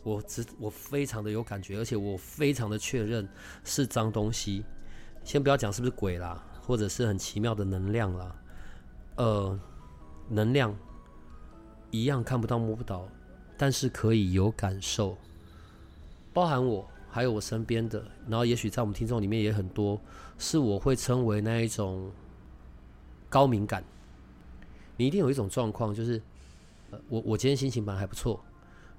[0.03, 3.27] 我只我非常的有感觉，而且我非常的确认
[3.63, 4.63] 是脏东西。
[5.23, 8.35] 先不要讲是不是鬼啦，或者是很奇妙的能量啦，
[9.17, 9.59] 呃，
[10.29, 10.73] 能量
[11.91, 13.07] 一样看不到摸不到，
[13.57, 15.17] 但是可以有感受。
[16.33, 19.99] 包含我，还有我身边的，然后也许在我们听众里面也很多，
[20.37, 22.11] 是我会称为那一种
[23.27, 23.83] 高敏感。
[24.97, 26.21] 你一定有一种状况，就是，
[26.91, 28.43] 呃，我我今天心情本来还不错，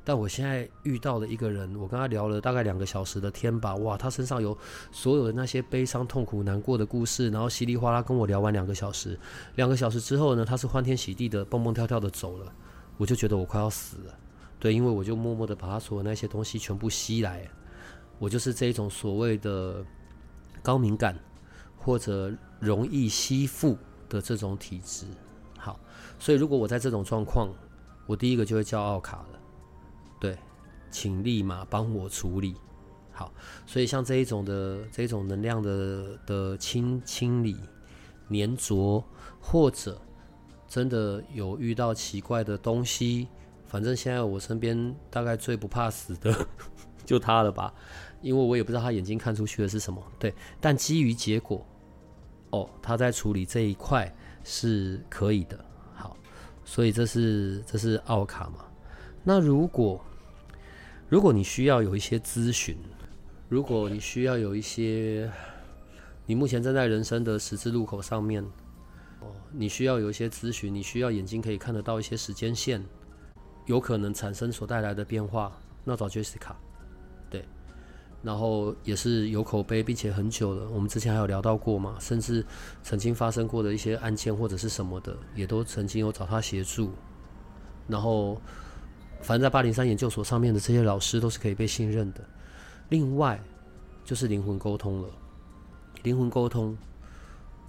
[0.05, 4.57] 但我现在遇到了一个人，我跟他聊了大概两个小时的天吧，哇，他身上有
[4.93, 9.19] 所有的那些悲伤、痛苦、难过的故事，然后稀里哗啦跟我聊完两个小时，
[9.57, 12.53] 两个小时之后呢，他是欢天喜地的蹦蹦跳跳的走了，
[12.97, 14.19] 我就觉得我快要死了，
[14.61, 17.47] 对，因为我就默默的把他所有那些东西全部吸来，
[18.19, 19.85] 我就是这一种所谓的
[20.63, 21.19] 高敏感
[21.77, 23.77] 或者容易吸附
[24.09, 25.05] 的这种体质。
[25.59, 25.79] 好，
[26.19, 27.53] 所以如果我在这种状况，
[28.07, 29.41] 我第一个就会叫奥卡了，
[30.21, 30.39] 对，
[30.91, 32.55] 请立马帮我处理。
[33.13, 33.33] 好，
[33.67, 37.57] 所以像这一种的这种能量的的清清理、
[38.31, 39.05] 粘着，
[39.41, 40.01] 或者
[40.69, 43.27] 真的有遇到奇怪的东西，
[43.67, 46.47] 反正现在我身边大概最不怕死的
[47.05, 47.75] 就他了吧，
[48.23, 51.67] 因为我也不知道他眼睛看出去的是什么，对，但基于结果，
[52.51, 54.15] 哦，他在处理这一块。
[54.45, 56.17] 是可以的，好，
[56.65, 58.65] 所以这是这是奥卡嘛？
[59.25, 60.01] 那如果
[61.09, 62.77] 如果你需要有一些咨询，
[63.49, 65.31] 如果你需要有一些，
[66.27, 68.43] 你目前站在人生的十字路口上面，
[69.21, 72.85] 哦，你需要有一些咨询，你需要眼睛可以看得到一些时间线，
[73.67, 75.53] 有可能产生所带来的变化，
[75.85, 76.53] 那找 Jessica。
[78.29, 80.69] 然后也是有口碑，并且很久了。
[80.69, 82.45] 我们之前还有聊到过嘛，甚至
[82.83, 86.91] 曾经发生过的一些案件或者是什么的，也都曾经有找他协助。
[87.87, 88.39] 然后，
[89.23, 92.21] 反正在八零三研究所上面的这些老师都是可以被信任的。
[92.91, 93.43] 另外，
[94.05, 95.09] 就是灵魂沟通了。
[96.03, 96.77] 灵魂沟通，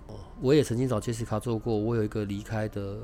[0.07, 1.73] 哦，我也曾经找杰西卡做过。
[1.73, 2.97] 我有一个离开的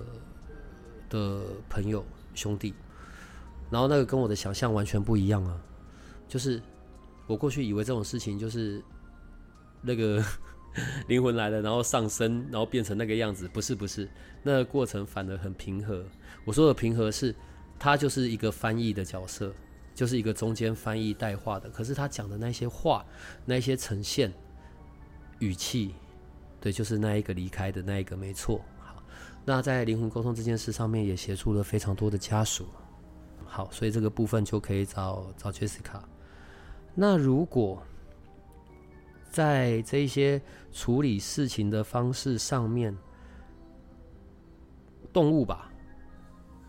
[1.09, 2.73] 的朋友兄弟，
[3.69, 5.57] 然后那个跟我的想象完全不一样啊，
[6.27, 6.61] 就是。
[7.27, 8.83] 我过去以为这种事情就是
[9.81, 10.23] 那个
[11.07, 13.47] 灵魂来了，然后上身，然后变成那个样子。
[13.47, 14.09] 不是，不是，
[14.43, 16.05] 那个过程反而很平和。
[16.43, 17.33] 我说的平和是，
[17.79, 19.53] 他就是一个翻译的角色，
[19.93, 21.69] 就是一个中间翻译带话的。
[21.69, 23.05] 可是他讲的那些话，
[23.45, 24.31] 那些呈现
[25.39, 25.95] 语气，
[26.59, 28.59] 对，就是那一个离开的那一个，没错。
[28.79, 29.01] 好，
[29.45, 32.67] 那在灵魂沟通这件事上面，也协助了非常多的家属。
[33.45, 36.01] 好，所以这个部分就可以找找 Jessica。
[36.95, 37.83] 那如果
[39.29, 42.97] 在这些处理事情的方式上面，
[45.11, 45.69] 动物吧，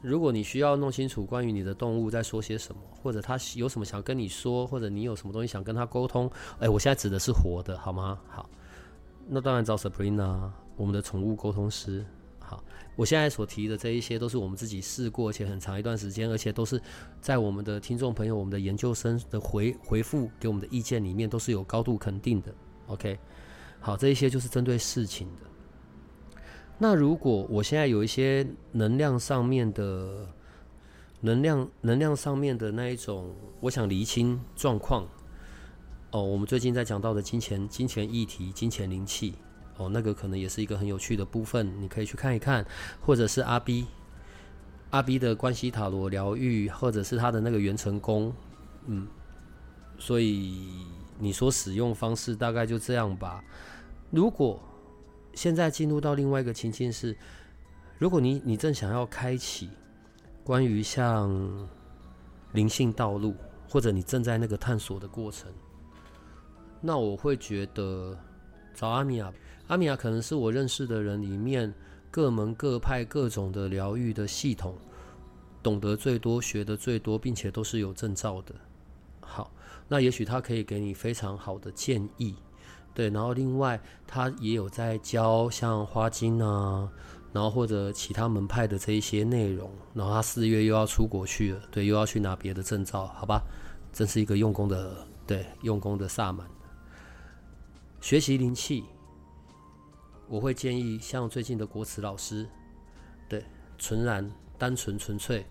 [0.02, 8.18] 如果你需要弄清楚关于你的动物在说些什么，或者他有什么想跟你说，或者你有什么东西想跟他沟通，哎，我现在指的是活的，好吗？
[8.28, 8.50] 好，
[9.28, 12.04] 那当然找 Sabrina，我们的宠物沟通师。
[12.48, 12.62] 好，
[12.94, 16.80] 我现在所提的这一些都是我们自己试过，而且很长一段时间，而且都是
[17.20, 22.54] 在我们的听众朋友、我们的研究生的回回复给我们的意见里面，都是有高度肯定的。
[22.86, 23.18] OK，
[23.80, 25.42] 好，这一些就是针对事情的。
[26.78, 30.28] 那如果我现在有一些能量上面的
[31.20, 35.08] 能量、能量上面的那一种，我想厘清状况。
[36.12, 39.34] 哦，我们最近在讲到的金钱、金钱议题、金钱灵气。
[39.78, 42.64] 哦，那个可能也是一个很有趣的部分，你可以去看一看，
[43.00, 43.86] 或者是阿 B，
[44.90, 48.32] 阿 B 的关系塔罗疗愈，或者是他的那个元成功，
[48.86, 49.06] 嗯，
[49.98, 50.86] 所以
[51.18, 53.42] 你说使用方式大概就这样吧。
[54.10, 54.62] 如果
[55.34, 57.14] 现在进入到另外一个情境是，
[57.98, 59.68] 如果你你正想要开启
[60.42, 61.68] 关于像
[62.52, 63.34] 灵性道路，
[63.68, 65.52] 或者你正在那个探索的过程，
[66.80, 68.16] 那我会觉得
[68.76, 69.32] 找阿米亚。
[69.68, 71.74] 阿米亚可能是我认识的人里面
[72.10, 74.76] 各门各派各种的疗愈的系统，
[75.62, 78.54] 懂得最多、学得最多，并且都是有证照的。
[79.20, 79.50] 好，
[79.88, 82.36] 那也许他可以给你非常好的建议。
[82.94, 86.88] 对，然后另外他也有在教像花精啊，
[87.32, 89.70] 然后或者其他门派的这一些内容。
[89.92, 93.42] 然后他四月又要出国去了，对，又要去拿别的证照，好吧？
[93.92, 94.96] 真是一个用功的，
[95.26, 96.46] 对，用功的萨满。
[98.06, 98.84] 学习灵气，
[100.28, 102.48] 我会建议像最近的国慈老师，
[103.28, 103.44] 对，
[103.78, 105.44] 纯然、单纯、纯粹。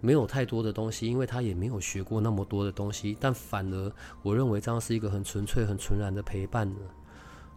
[0.00, 6.78] 没有太多的东西，因为他也没有学过那么多的东西，但反而我认为这样是一个很纯粹、很纯然的陪伴呢。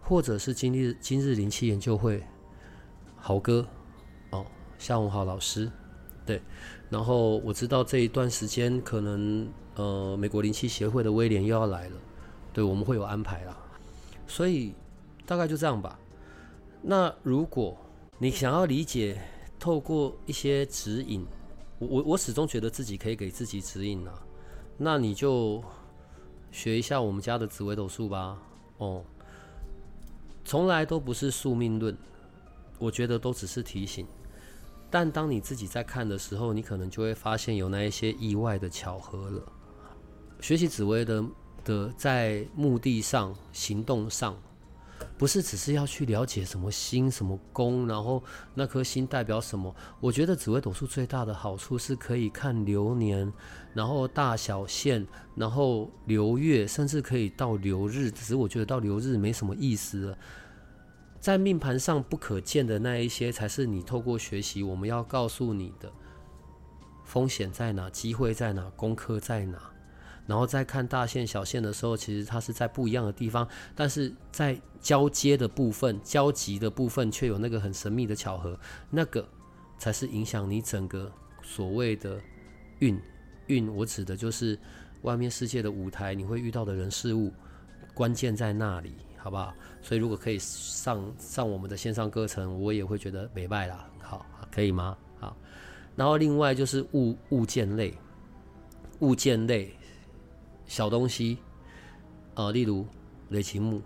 [0.01, 2.23] 或者是今日今日灵气研究会，
[3.17, 3.63] 豪哥
[4.31, 4.43] 哦，
[4.79, 5.71] 夏文豪老师，
[6.25, 6.41] 对，
[6.89, 11.97] 然后我知道这一段时间可能呃美国灵气协会的威廉又要来了，
[12.51, 13.55] 对，我们会有安排啦，
[14.27, 14.73] 所以
[15.25, 15.99] 大概就这样吧。
[16.81, 17.77] 那如果
[18.17, 19.21] 你想要理解，
[19.59, 21.25] 透过一些指引。
[21.77, 24.13] 我我我始终觉得自己可以给自己指引啊，
[24.77, 25.61] 那你就
[26.49, 28.41] 学一下我们家的紫微斗数吧。
[28.77, 29.03] 哦，
[30.45, 31.97] 从来都不是宿命论，
[32.79, 34.07] 我觉得都只是提醒。
[34.89, 39.43] 但当你自己在看的时候，你可能就会发现有那一些意外的巧合了。
[40.39, 41.21] 学习紫微的
[41.65, 44.37] 的在目的上、行动上。
[45.17, 49.73] 不是只是要去了解什么星、什么宫，然后那颗星代表什么？
[49.99, 53.31] 我觉得紫微斗数最大的好处是可以看流年，
[53.73, 55.05] 然后大小限，
[55.35, 58.09] 然后流月，甚至可以到流日。
[58.09, 60.17] 只是我觉得到流日没什么意思了。
[61.19, 65.91] 在命盘上不可见的那一些，才是你透过学习，我们要告诉你的
[67.03, 69.74] 风险在哪，机会在哪，功课在哪。
[70.27, 78.59] 然后再看大线小线的时候，其实它是在不一样的地方，但是在交接的部分、交集的部分，却有那个很神秘的巧合，
[78.89, 79.27] 那个
[79.77, 81.11] 才是影响你整个
[81.43, 82.19] 所谓的
[82.79, 82.99] 运
[83.47, 83.71] 运。
[83.75, 84.57] 我指的就是
[85.03, 87.31] 外面世界的舞台，你会遇到的人事物，
[87.93, 89.53] 关键在那里，好不好？
[89.83, 94.97] 所以如果可以上上我们的线上课程，我也会觉得美拜啦，好，可以吗？
[95.19, 95.37] 好，
[95.95, 97.93] 然后另外就是物物件类，
[99.01, 99.71] 物件类。
[100.67, 101.37] 小东西，
[102.33, 102.85] 呃，例如
[103.29, 103.81] 雷奇木，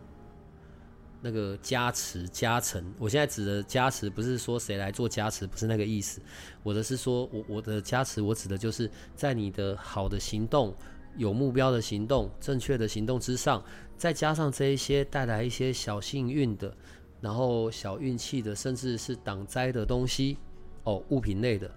[1.21, 6.21] 那个加持加成，我现在指的加持不是说谁来做加持，不是那个意思。
[6.63, 10.73] 我的是说，我我的加持，我指的就是在你的好的行动、
[11.17, 13.63] 有目标的行动、正确的行动之上，
[13.97, 16.73] 再加上这一些带来一些小幸运的，
[17.19, 20.37] 然后小运气的，甚至是挡灾的东西，
[20.83, 21.69] 哦，物品类的，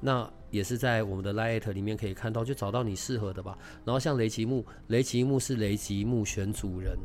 [0.00, 0.32] 那。
[0.56, 3.56] 也是在我们的 Light 里面可以看到，就找到你适合的吧。
[3.84, 6.96] 然后像雷吉木，雷吉木是雷吉木选主人，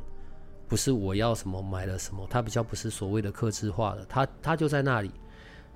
[0.67, 5.11] 不是我要什么买了什么，它比较不是所谓的克制化的，它它就在那里，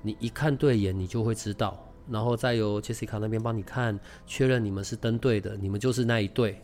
[0.01, 1.77] 你一看对眼，你就会知道。
[2.09, 6.61] 然后再由 Jessica 那边帮你看，确认你们是登对的，你们就是那一对，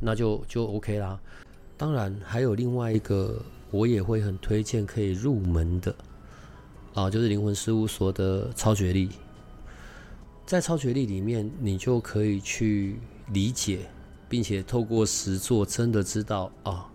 [0.00, 1.18] 那就就 OK 啦。
[1.76, 3.40] 当然还有另外一个，
[3.70, 5.94] 我也会很推荐可以入门的
[6.92, 9.08] 啊，就是灵魂事务所的超绝力。
[10.50, 12.96] 在超觉力里面，你就可以去
[13.28, 13.88] 理解，
[14.28, 16.90] 并且透过实作，真的知道啊，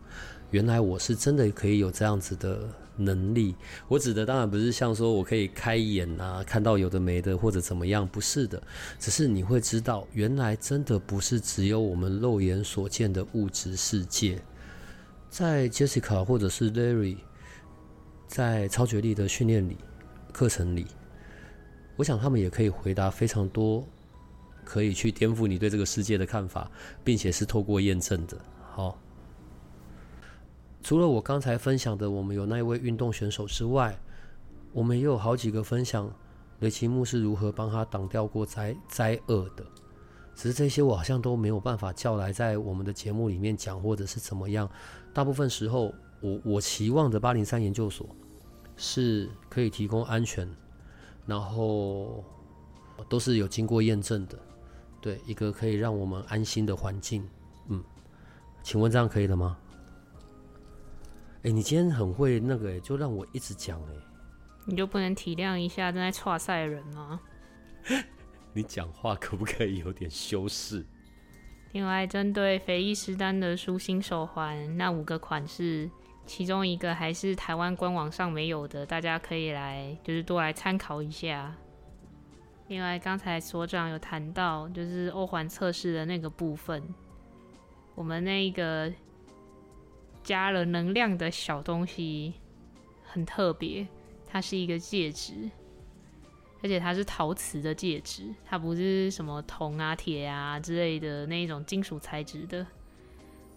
[0.51, 3.56] 原来我是真的可以有这样子的能力。
[3.88, 8.62] 我指的当然不是像说我可以开眼啊，看到有的没的或者怎么样，不是的，
[8.99, 14.38] 只是你会知道，原来真的不是只有我们肉眼所见的物质世界。
[15.30, 17.16] 在 Jessica 或者是 Larry
[18.28, 19.78] 在超觉力的训练里、
[20.34, 20.86] 课程里。
[21.96, 23.84] 我想他们也可以回答非常多，
[24.64, 26.70] 可以去颠覆你对这个世界的看法，
[27.04, 28.38] 并且是透过验证的。
[28.72, 28.98] 好，
[30.84, 33.98] 除了我刚才分享的，我们有那一位运动选手之外，
[34.74, 36.12] 我们也有好几个分享
[36.60, 39.66] 雷奇木是如何帮他挡掉过灾灾厄的。
[40.36, 44.70] 只是这些我好像都没有办法叫来在我们的节目里面讲，或者是怎么样。
[45.14, 48.06] 大部分时候，我我期望的八零三研究所
[48.76, 50.46] 是可以提供安全。
[51.26, 52.23] 然后
[53.09, 54.38] 都是有经过验证的，
[55.01, 57.28] 对，一个可以让我们安心的环境，
[57.67, 57.84] 嗯，
[58.63, 59.57] 请问这样可以了吗？
[61.43, 63.93] 哎，你今天很会那个，就让我一直讲，哎，
[64.65, 67.19] 你就不能体谅一下正在剉赛的人吗？
[68.53, 70.86] 你讲话可不可以有点修饰？
[71.73, 75.89] 另外，针对肥伊斯丹的舒心手环，那五个款式。
[76.26, 81.55] 其中一个还是台湾官网上没有的，大家可以来就是多来参考一下。
[82.67, 86.82] 另外，刚才所长有谈到，就是欧环测试的那个部分，
[87.93, 88.91] 我们那个
[90.23, 92.34] 加了能量的小东西
[93.03, 93.88] 很特别，
[94.26, 95.49] 它是一个戒指，
[96.63, 102.65] 而且它是陶瓷的戒指，它不是什么铜啊、铁啊之类的那一种金属材质的。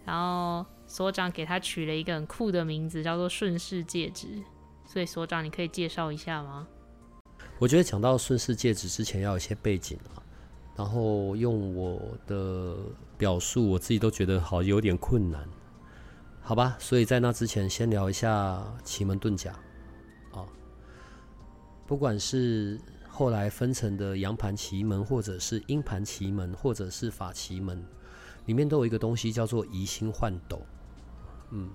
[0.05, 4.27] 然后所长给他取了一个很酷的名字，叫做顺势戒指。
[4.87, 6.67] 所以所长，你可以介绍一下吗？
[7.59, 10.17] 我觉得讲到顺势戒指之前要有一些背景啊，
[10.75, 12.75] 然后用我的
[13.19, 15.47] 表述，我自己都觉得好有点困难，
[16.41, 16.75] 好吧？
[16.79, 19.51] 所以在那之前，先聊一下奇门遁甲
[20.31, 20.41] 啊。
[21.85, 27.85] 不管是后来分成的阳盘奇门，或者是阴盘奇门，或者是法奇门，
[28.47, 30.59] 里面都有一个东西叫做移星换斗，
[31.51, 31.69] 嗯，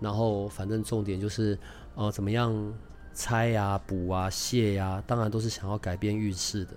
[0.00, 1.58] 然后反正重点就是，
[1.94, 2.74] 呃，怎么样？
[3.14, 6.74] 拆呀、补啊、卸呀、当然都是想要改变运势的。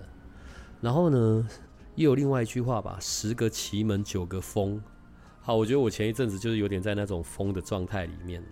[0.80, 1.48] 然后呢，
[1.94, 4.82] 又有另外一句话吧：十个奇门九个风。
[5.40, 8.42] 好，我觉得我前一阵子就是有点在那种风的状态里面。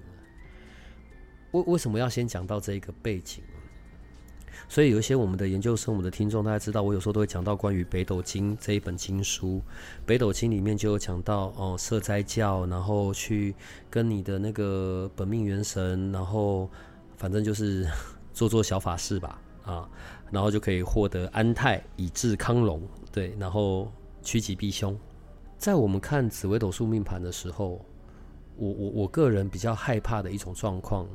[1.51, 3.43] 为为什么要先讲到这一个背景？
[4.71, 9.57] 所以有一些我们的研究生、我们的听众，大家知道，我有时候都会讲到关于《北斗经》这一本经书。
[10.07, 13.55] 《北斗经》里面就有讲到哦，设斋教，然后去
[13.91, 16.71] 跟你的那个本命元神，然后。
[17.17, 17.87] 反正就是
[18.33, 19.87] 做做小法事吧，啊，
[20.31, 22.81] 然后就可以获得安泰，以至康隆，
[23.13, 23.93] 对，然后
[24.23, 24.99] 趋吉避凶。
[25.59, 27.85] 在我们看紫微斗数命盘的时候，
[28.57, 31.07] 我我我个人比较害怕的一种状况，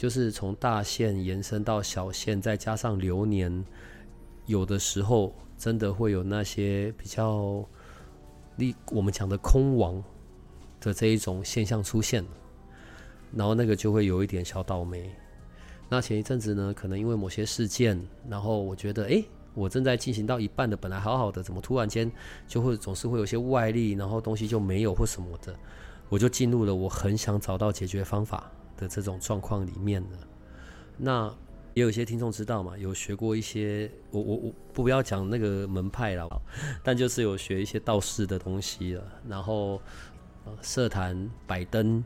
[0.00, 3.62] 就是从大限延伸到小限，再加上流年，
[4.46, 7.62] 有的时候真的会有那些比较，
[8.56, 10.02] 你我们讲的空亡
[10.80, 12.24] 的这一种现象出现，
[13.34, 15.14] 然后那个就会有一点小倒霉。
[15.90, 19.22] 那前一阵子呢，可能因为某些事件，然后我觉得，哎，
[19.52, 22.10] 我正在进行到一半的，本来好好的，怎么突然间
[22.48, 25.54] 就会总是会有些外力，然后东西就没有或什么的，
[26.08, 28.50] 我就进入了我很想找到解决方法
[28.80, 30.18] 的这种状况里面呢。
[30.96, 31.32] 那
[31.74, 36.28] 也有一些听众知道嘛，有学过一些，我我我不要讲那个门派了，
[36.82, 39.80] 但就是有学一些道士的东西了，然后
[40.62, 42.02] 设坛摆灯。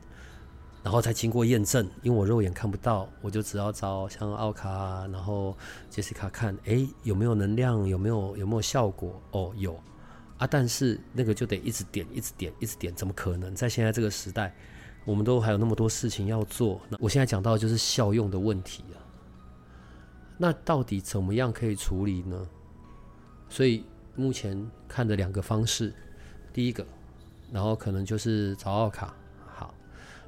[0.82, 5.56] 然后再经过验证，因为我肉眼看不到，我就只要找像奥卡，然后
[5.88, 9.18] 杰西卡看，哎，有没有能量，有没有有没有效果？
[9.30, 9.74] 哦，有
[10.36, 13.54] 啊，但是那个就得一直点，一直点，一直点，怎么可能？
[13.54, 14.54] 在现在这个时代，
[15.04, 16.80] 我们都还有那么多事情要做。
[16.88, 18.98] 那我现在讲到的就是效用的问题啊。
[20.36, 22.48] 那到底怎么样可以处理呢？
[23.48, 23.84] 所以
[24.16, 25.94] 目前看的两个方式，
[26.52, 26.84] 第一个，
[27.52, 29.14] 然后可能就是找奥卡。
[29.54, 29.72] 好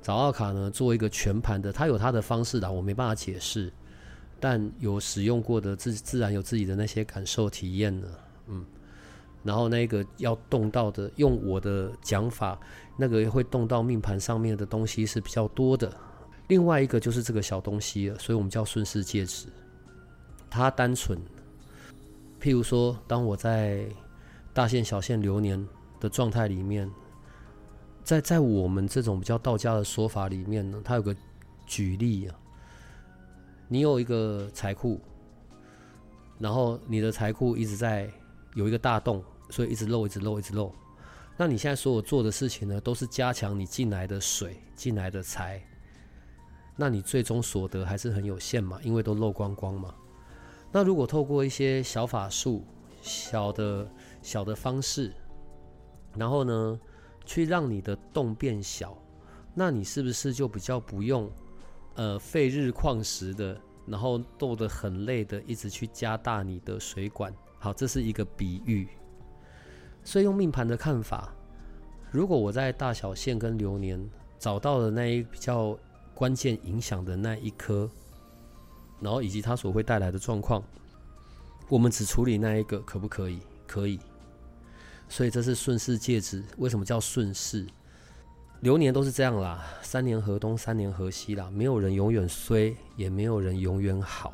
[0.01, 3.72] 找奥卡呢，做一个全盘的，他有他的方式的，我没办法解释，
[4.39, 8.07] 但有使用过的自自然有自己的那些感受体验呢，
[8.47, 8.64] 嗯，
[9.47, 12.59] 然后那个要动到的，用我的讲法，
[12.99, 15.91] 那个会动到命盘上面的东西是比较多的。
[16.49, 19.47] 另外一个就是这个小东西了，所以我们叫顺势戒指，
[20.51, 21.19] 它单纯，
[22.41, 23.87] 譬如说，当我在
[24.53, 25.67] 大限小限流年
[26.01, 26.91] 的状态里面。
[28.05, 31.13] 在在我们这种比较道家的说法里面呢，它有个
[31.67, 32.39] 举例啊，
[33.67, 35.01] 你有一个财库，
[36.39, 38.09] 然后你的财库一直在
[38.55, 40.73] 有一个大洞，所以一直漏，一直漏，一直漏。
[41.37, 45.63] 那你现在所有做的事情呢，都是加强你进来的水，进来的财，
[46.77, 49.95] 那你最终所得还是很有限嘛，因为都漏光光嘛。
[50.73, 52.65] 那如果透过一些小法术、
[53.03, 53.91] 小的
[54.23, 55.13] 小的方式，
[56.15, 56.81] 然后呢，
[57.27, 58.97] 去让你的洞变小，
[59.55, 61.31] 那你是不是就比较不用，
[61.97, 67.31] 呃，费日旷时的，然后斗得很累的，一直去加大你的水管？
[67.59, 68.89] 好，这是一个比喻。
[70.07, 71.33] 所以用命盘的看法，
[72.13, 74.01] 如果我在大小限跟流年
[74.39, 75.77] 找到了那一比较
[76.15, 77.91] 关键影响的那一颗，
[79.01, 80.63] 然后以及它所会带来的状况，
[81.69, 83.41] 我们只处理那一个，可不可以？
[83.67, 83.99] 可以。
[85.09, 87.67] 所以这是顺势戒指，为什么叫顺势？
[88.61, 94.33] 流年都是这样啦，三年河东，三年河西啦，没有人永远衰，也没有人永远好。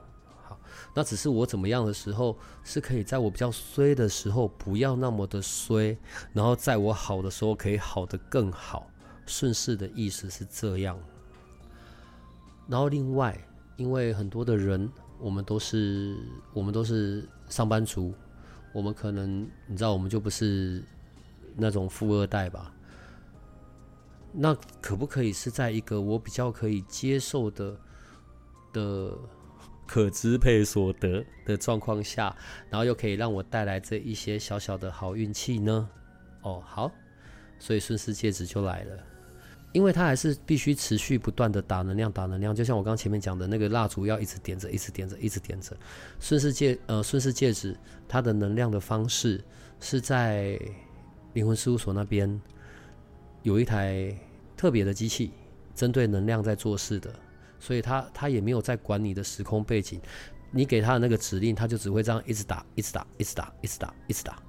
[0.94, 5.96] 那只是我怎么样的时候，是可以在我比较衰的时候不要那么的衰，
[6.32, 8.86] 然后在我好的时候可以好得更好。
[9.24, 10.98] 顺势的意思是这样。
[12.66, 13.38] 然后另外，
[13.76, 16.16] 因为很多的人，我们都是
[16.52, 18.12] 我们都是上班族。
[18.72, 20.82] 我们可能你知道，我们就不是
[21.54, 22.72] 那种富二代吧？
[24.32, 27.76] 那可不可以是在一个我比较可以接受的
[28.72, 29.18] 的
[29.92, 32.34] 可支配所得的状况下，
[32.70, 35.86] 然后又可以让我带来这一些小小的好运气呢？
[36.40, 36.90] 哦，好，
[37.58, 38.98] 所以顺势戒指就来了。
[39.72, 42.54] 因为它还是必须持续不断的打能量，打能量。
[42.54, 45.76] 就像我刚刚前面讲的那个蜡烛，要一直点着，一直点着，一直点着。
[46.18, 47.76] 顺势戒呃顺势戒指，
[48.08, 49.44] 它的能量的方式
[49.78, 50.58] 是在
[51.34, 52.40] 灵魂事务所那边
[53.42, 54.10] 有一台
[54.56, 55.32] 特别的机器，
[55.74, 57.14] 针对能量在做事的，
[57.62, 60.00] 所以他他也没有在管你的时空背景，
[60.50, 64.42] 你给他的那个指令，他就只会这样一直打，一直打，一直打，一直打，一直打。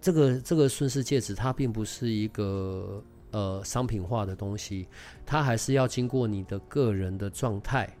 [0.00, 3.02] 这个这个顺势戒指，它并不是一个。
[3.30, 4.86] 呃，商品化的东西，
[5.26, 7.92] 它还是要经过你的个人的状态，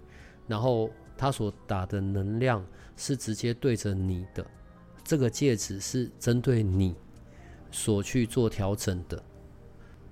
[0.46, 2.64] 然后它所打的能量
[2.96, 4.46] 是直接对着你的，
[5.02, 6.94] 这个戒指是针对你
[7.72, 9.20] 所去做调整的，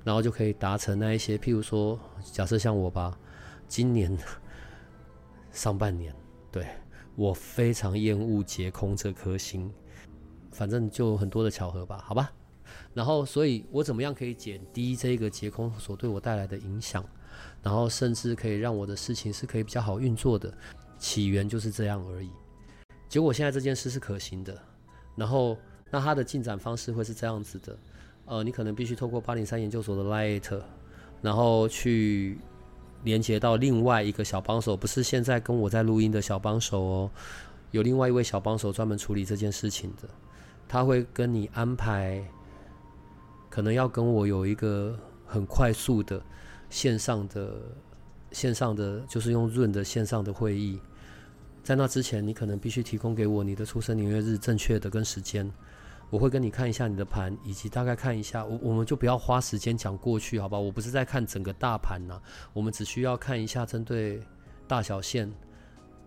[0.02, 1.96] 然后就可以达成那一些，譬如说，
[2.32, 3.16] 假设像我吧，
[3.72, 4.14] 今年
[5.50, 6.14] 上半年，
[6.50, 6.66] 对，
[7.16, 9.72] 我非常厌恶结空这颗星，
[10.50, 12.30] 反正就很多的巧合吧，好吧。
[12.92, 17.02] 然后，所以我怎么样可以减低这个结空所对我带来的影响？
[17.62, 20.52] 然后，甚至可以让我的事情是可以比较好运作的。
[20.98, 22.28] 起源就是这样而已。
[23.08, 24.54] 结果现在这件事是可行的。
[25.16, 25.56] 然后，
[25.90, 27.78] 那它的进展方式会是这样子的。
[28.26, 30.60] 呃，你可能必须透过八零三研究所的 Light，
[31.22, 32.36] 然后去
[33.04, 37.10] 连接到另外一个小帮手，不是现在跟我在录音的小帮手哦，
[37.70, 40.08] 有另外一位小帮手专门处理这件事情的，
[40.68, 42.22] 他会跟你安排。
[43.50, 46.18] 可能要跟我有一个很快速的
[46.70, 47.52] 线上的
[48.30, 50.80] 线上的，就是用润的线上的会议。
[51.62, 55.52] 在那之前，你可能必须提供给我你的出生年月日正确的跟时间。
[56.12, 58.44] 我会跟你看一下你的盘，以及大概看一下。
[58.44, 60.58] 我我们就不要花时间讲过去，好吧？
[60.58, 62.20] 我不是在看整个大盘呐，
[62.52, 64.20] 我们只需要看一下针对
[64.68, 65.32] 大小线，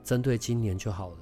[0.04, 1.18] 针对今年就好了。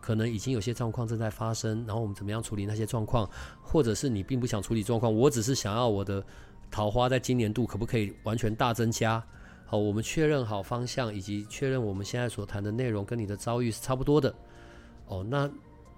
[0.00, 3.28] 可能已经有些状况正在发生，然后我们怎么样处理那些状况，
[3.60, 6.24] 或者是你并不想处理状况，我只是想要我的
[6.70, 9.20] 桃花在今年度可不可以完全大增加？
[9.66, 14.32] 好，我们确认好方向，以及确认我们现在所谈的内容跟你的遭遇是差不多的。
[15.06, 15.50] 哦，那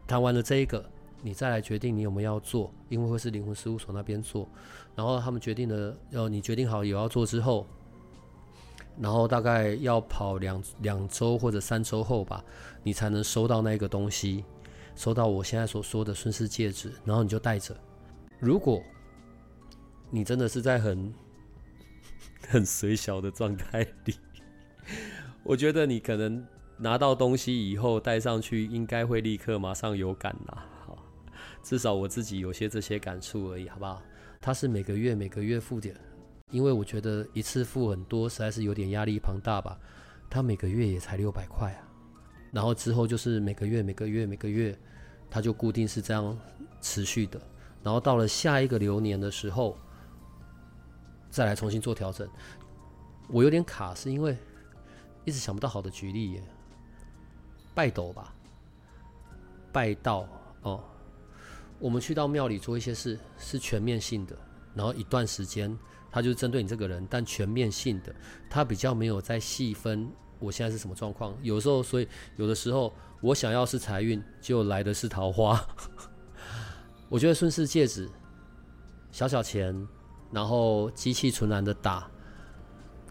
[0.07, 0.82] 谈完了这一个，
[1.23, 4.49] 你再来决定你有没有要做，因为会是灵魂事务所那边做，
[4.95, 7.66] 然后他们决定了，要你决定好有要做之后。
[8.99, 12.45] 然后大概要跑两两周或者三周后吧，
[12.83, 14.45] 你才能收到那个东西，
[14.95, 17.75] 收到我现在所说的顺势戒指，然后你就带着。
[18.39, 18.83] 如果
[20.11, 21.14] 你真的是在很
[22.47, 24.14] 很随小的状态里，
[25.45, 26.45] 我觉得你可能
[26.77, 30.66] 拿到东西以后戴上去，应该会立刻马上有感啦。
[31.62, 34.02] 至少我自己有些这些感触而已，好不好？
[34.40, 35.94] 它是每个月每个月付点。
[36.50, 39.78] 因为我觉得一次付很多，实在是有点压力庞大吧。
[40.28, 41.78] 他每个月也才六百块啊，
[42.50, 44.76] 然后之后就是每个月、每个月、每个月，
[45.30, 46.36] 他就固定是这样
[46.80, 47.40] 持续的。
[47.84, 49.78] 然后到了下一个流年的时候，
[51.30, 52.28] 再来重新做调整。
[53.28, 54.36] 我有点卡，是因为
[55.24, 56.42] 一直想不到好的举例耶。
[57.74, 58.34] 拜斗吧，
[59.70, 60.28] 拜道
[60.62, 60.82] 哦。
[61.81, 64.37] 我们去到庙里做一些事，是全面性的，
[64.74, 65.76] 然后一段时间。
[66.12, 68.12] 他就针对你这个人，但全面性的，
[68.49, 70.11] 他比较没有在细分
[70.41, 71.39] 我现在是什么状况。
[71.41, 75.64] 有时候，所以有的时候我想要是财运，就来的是桃花。
[77.09, 78.11] 我觉得顺势戒指，
[79.12, 79.72] 小小钱，
[80.33, 82.11] 然后机器纯然的打，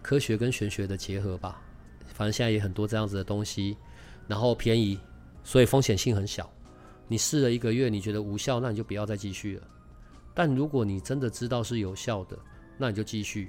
[0.02, 1.62] 科学跟玄学的结合吧。
[2.04, 3.78] 反正现在也很多这样子的东西，
[4.28, 5.00] 然后便宜，
[5.42, 6.52] 所以风险性很小。
[7.10, 9.66] 你试了一个月，你觉得无效，那你就不要再继续了。
[10.32, 12.38] 但如果你真的知道是有效的，
[12.78, 13.48] 那你就继续。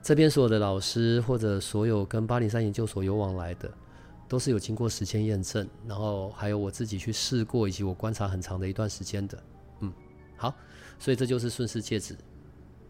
[0.00, 3.70] 这边所有的老师或者所有跟八零三研究所有往来的，
[4.26, 9.38] 都是有经过时间验证，然后还有我自己去试过，以及我观察很长的一段时间的。
[9.80, 9.92] 嗯，
[10.38, 10.54] 好，
[10.98, 12.16] 所以这就是顺势戒指，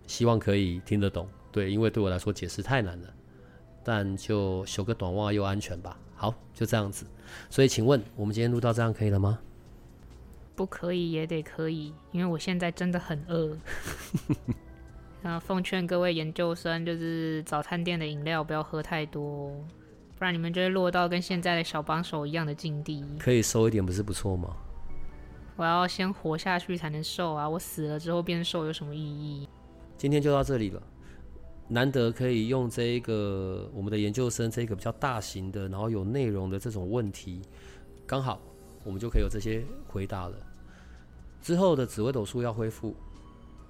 [0.06, 1.28] 希望可以听得懂。
[1.50, 3.12] 对，因为对我来说解释太难了，
[3.82, 5.98] 但就修个短袜又安全吧。
[6.14, 7.04] 好，就这样子。
[7.50, 9.40] 所以请问我们今天录到这样可以了吗？
[10.54, 13.56] 不可以也得可以，因为我现在真的很饿。
[15.22, 19.50] 那奉劝各位研究生，就是早餐店的饮料不要喝太多，
[20.18, 23.04] 不然你们就会落到跟现在的小帮手一样的境地。
[23.18, 24.56] 可以瘦一点，不是不错吗？
[25.54, 27.48] 我要先活下去才能瘦啊！
[27.48, 29.48] 我死了之后变瘦有什么意义？
[29.96, 30.82] 今天就到这里了，
[31.68, 37.42] 难得可以用这一个我们的研究生这个比较大型的，然后有内容的这种问题，
[38.06, 38.40] 刚好
[38.84, 40.36] 我们就可以有这些回答了。
[41.40, 42.94] 之后的紫微斗数要恢复，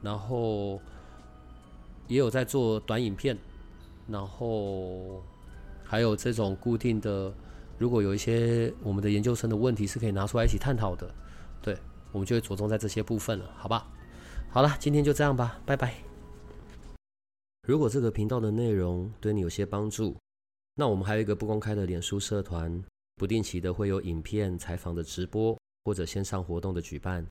[0.03, 0.81] 然后。
[2.09, 3.39] 也有在做短影片，
[4.09, 5.23] 然后
[5.83, 7.33] 还有这种固定的，
[7.79, 11.15] 如果有一些我们的研究生的问题是可以拿出来一起探讨的，
[11.63, 11.79] 对，
[12.11, 13.87] 我们就会着重在这些部分了，好吧？
[14.51, 15.95] 好了，今天就这样吧，拜拜。
[17.67, 20.15] 如果这个频道的内容对你有些帮助，
[20.75, 22.83] 那我们还有一个不公开的脸书社团，
[23.17, 27.27] 不定期的会有影片采访的直播或者线上活动的举办，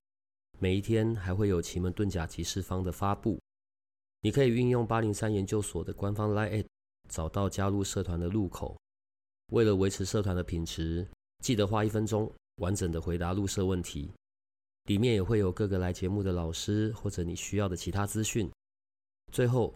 [0.60, 3.40] 每一天还会有奇门遁甲集市方的发布。
[4.22, 6.66] 你可以运用八零三研究所的官方 LINE@
[7.10, 8.78] 找到加入社团的入口。
[9.52, 11.08] 为了维持社团的品质，
[11.44, 14.12] 记得花一分钟完整的回答入社问题。
[14.86, 18.50] 里面也会有各个来节目的老师或者你需要的其他资讯。
[19.32, 19.76] 最后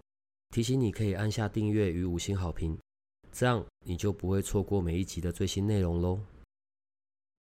[0.49, 2.77] 提醒你可以按下订阅与五星好评，
[3.37, 6.17] 这样你就不会错过每一集的最新内容喽。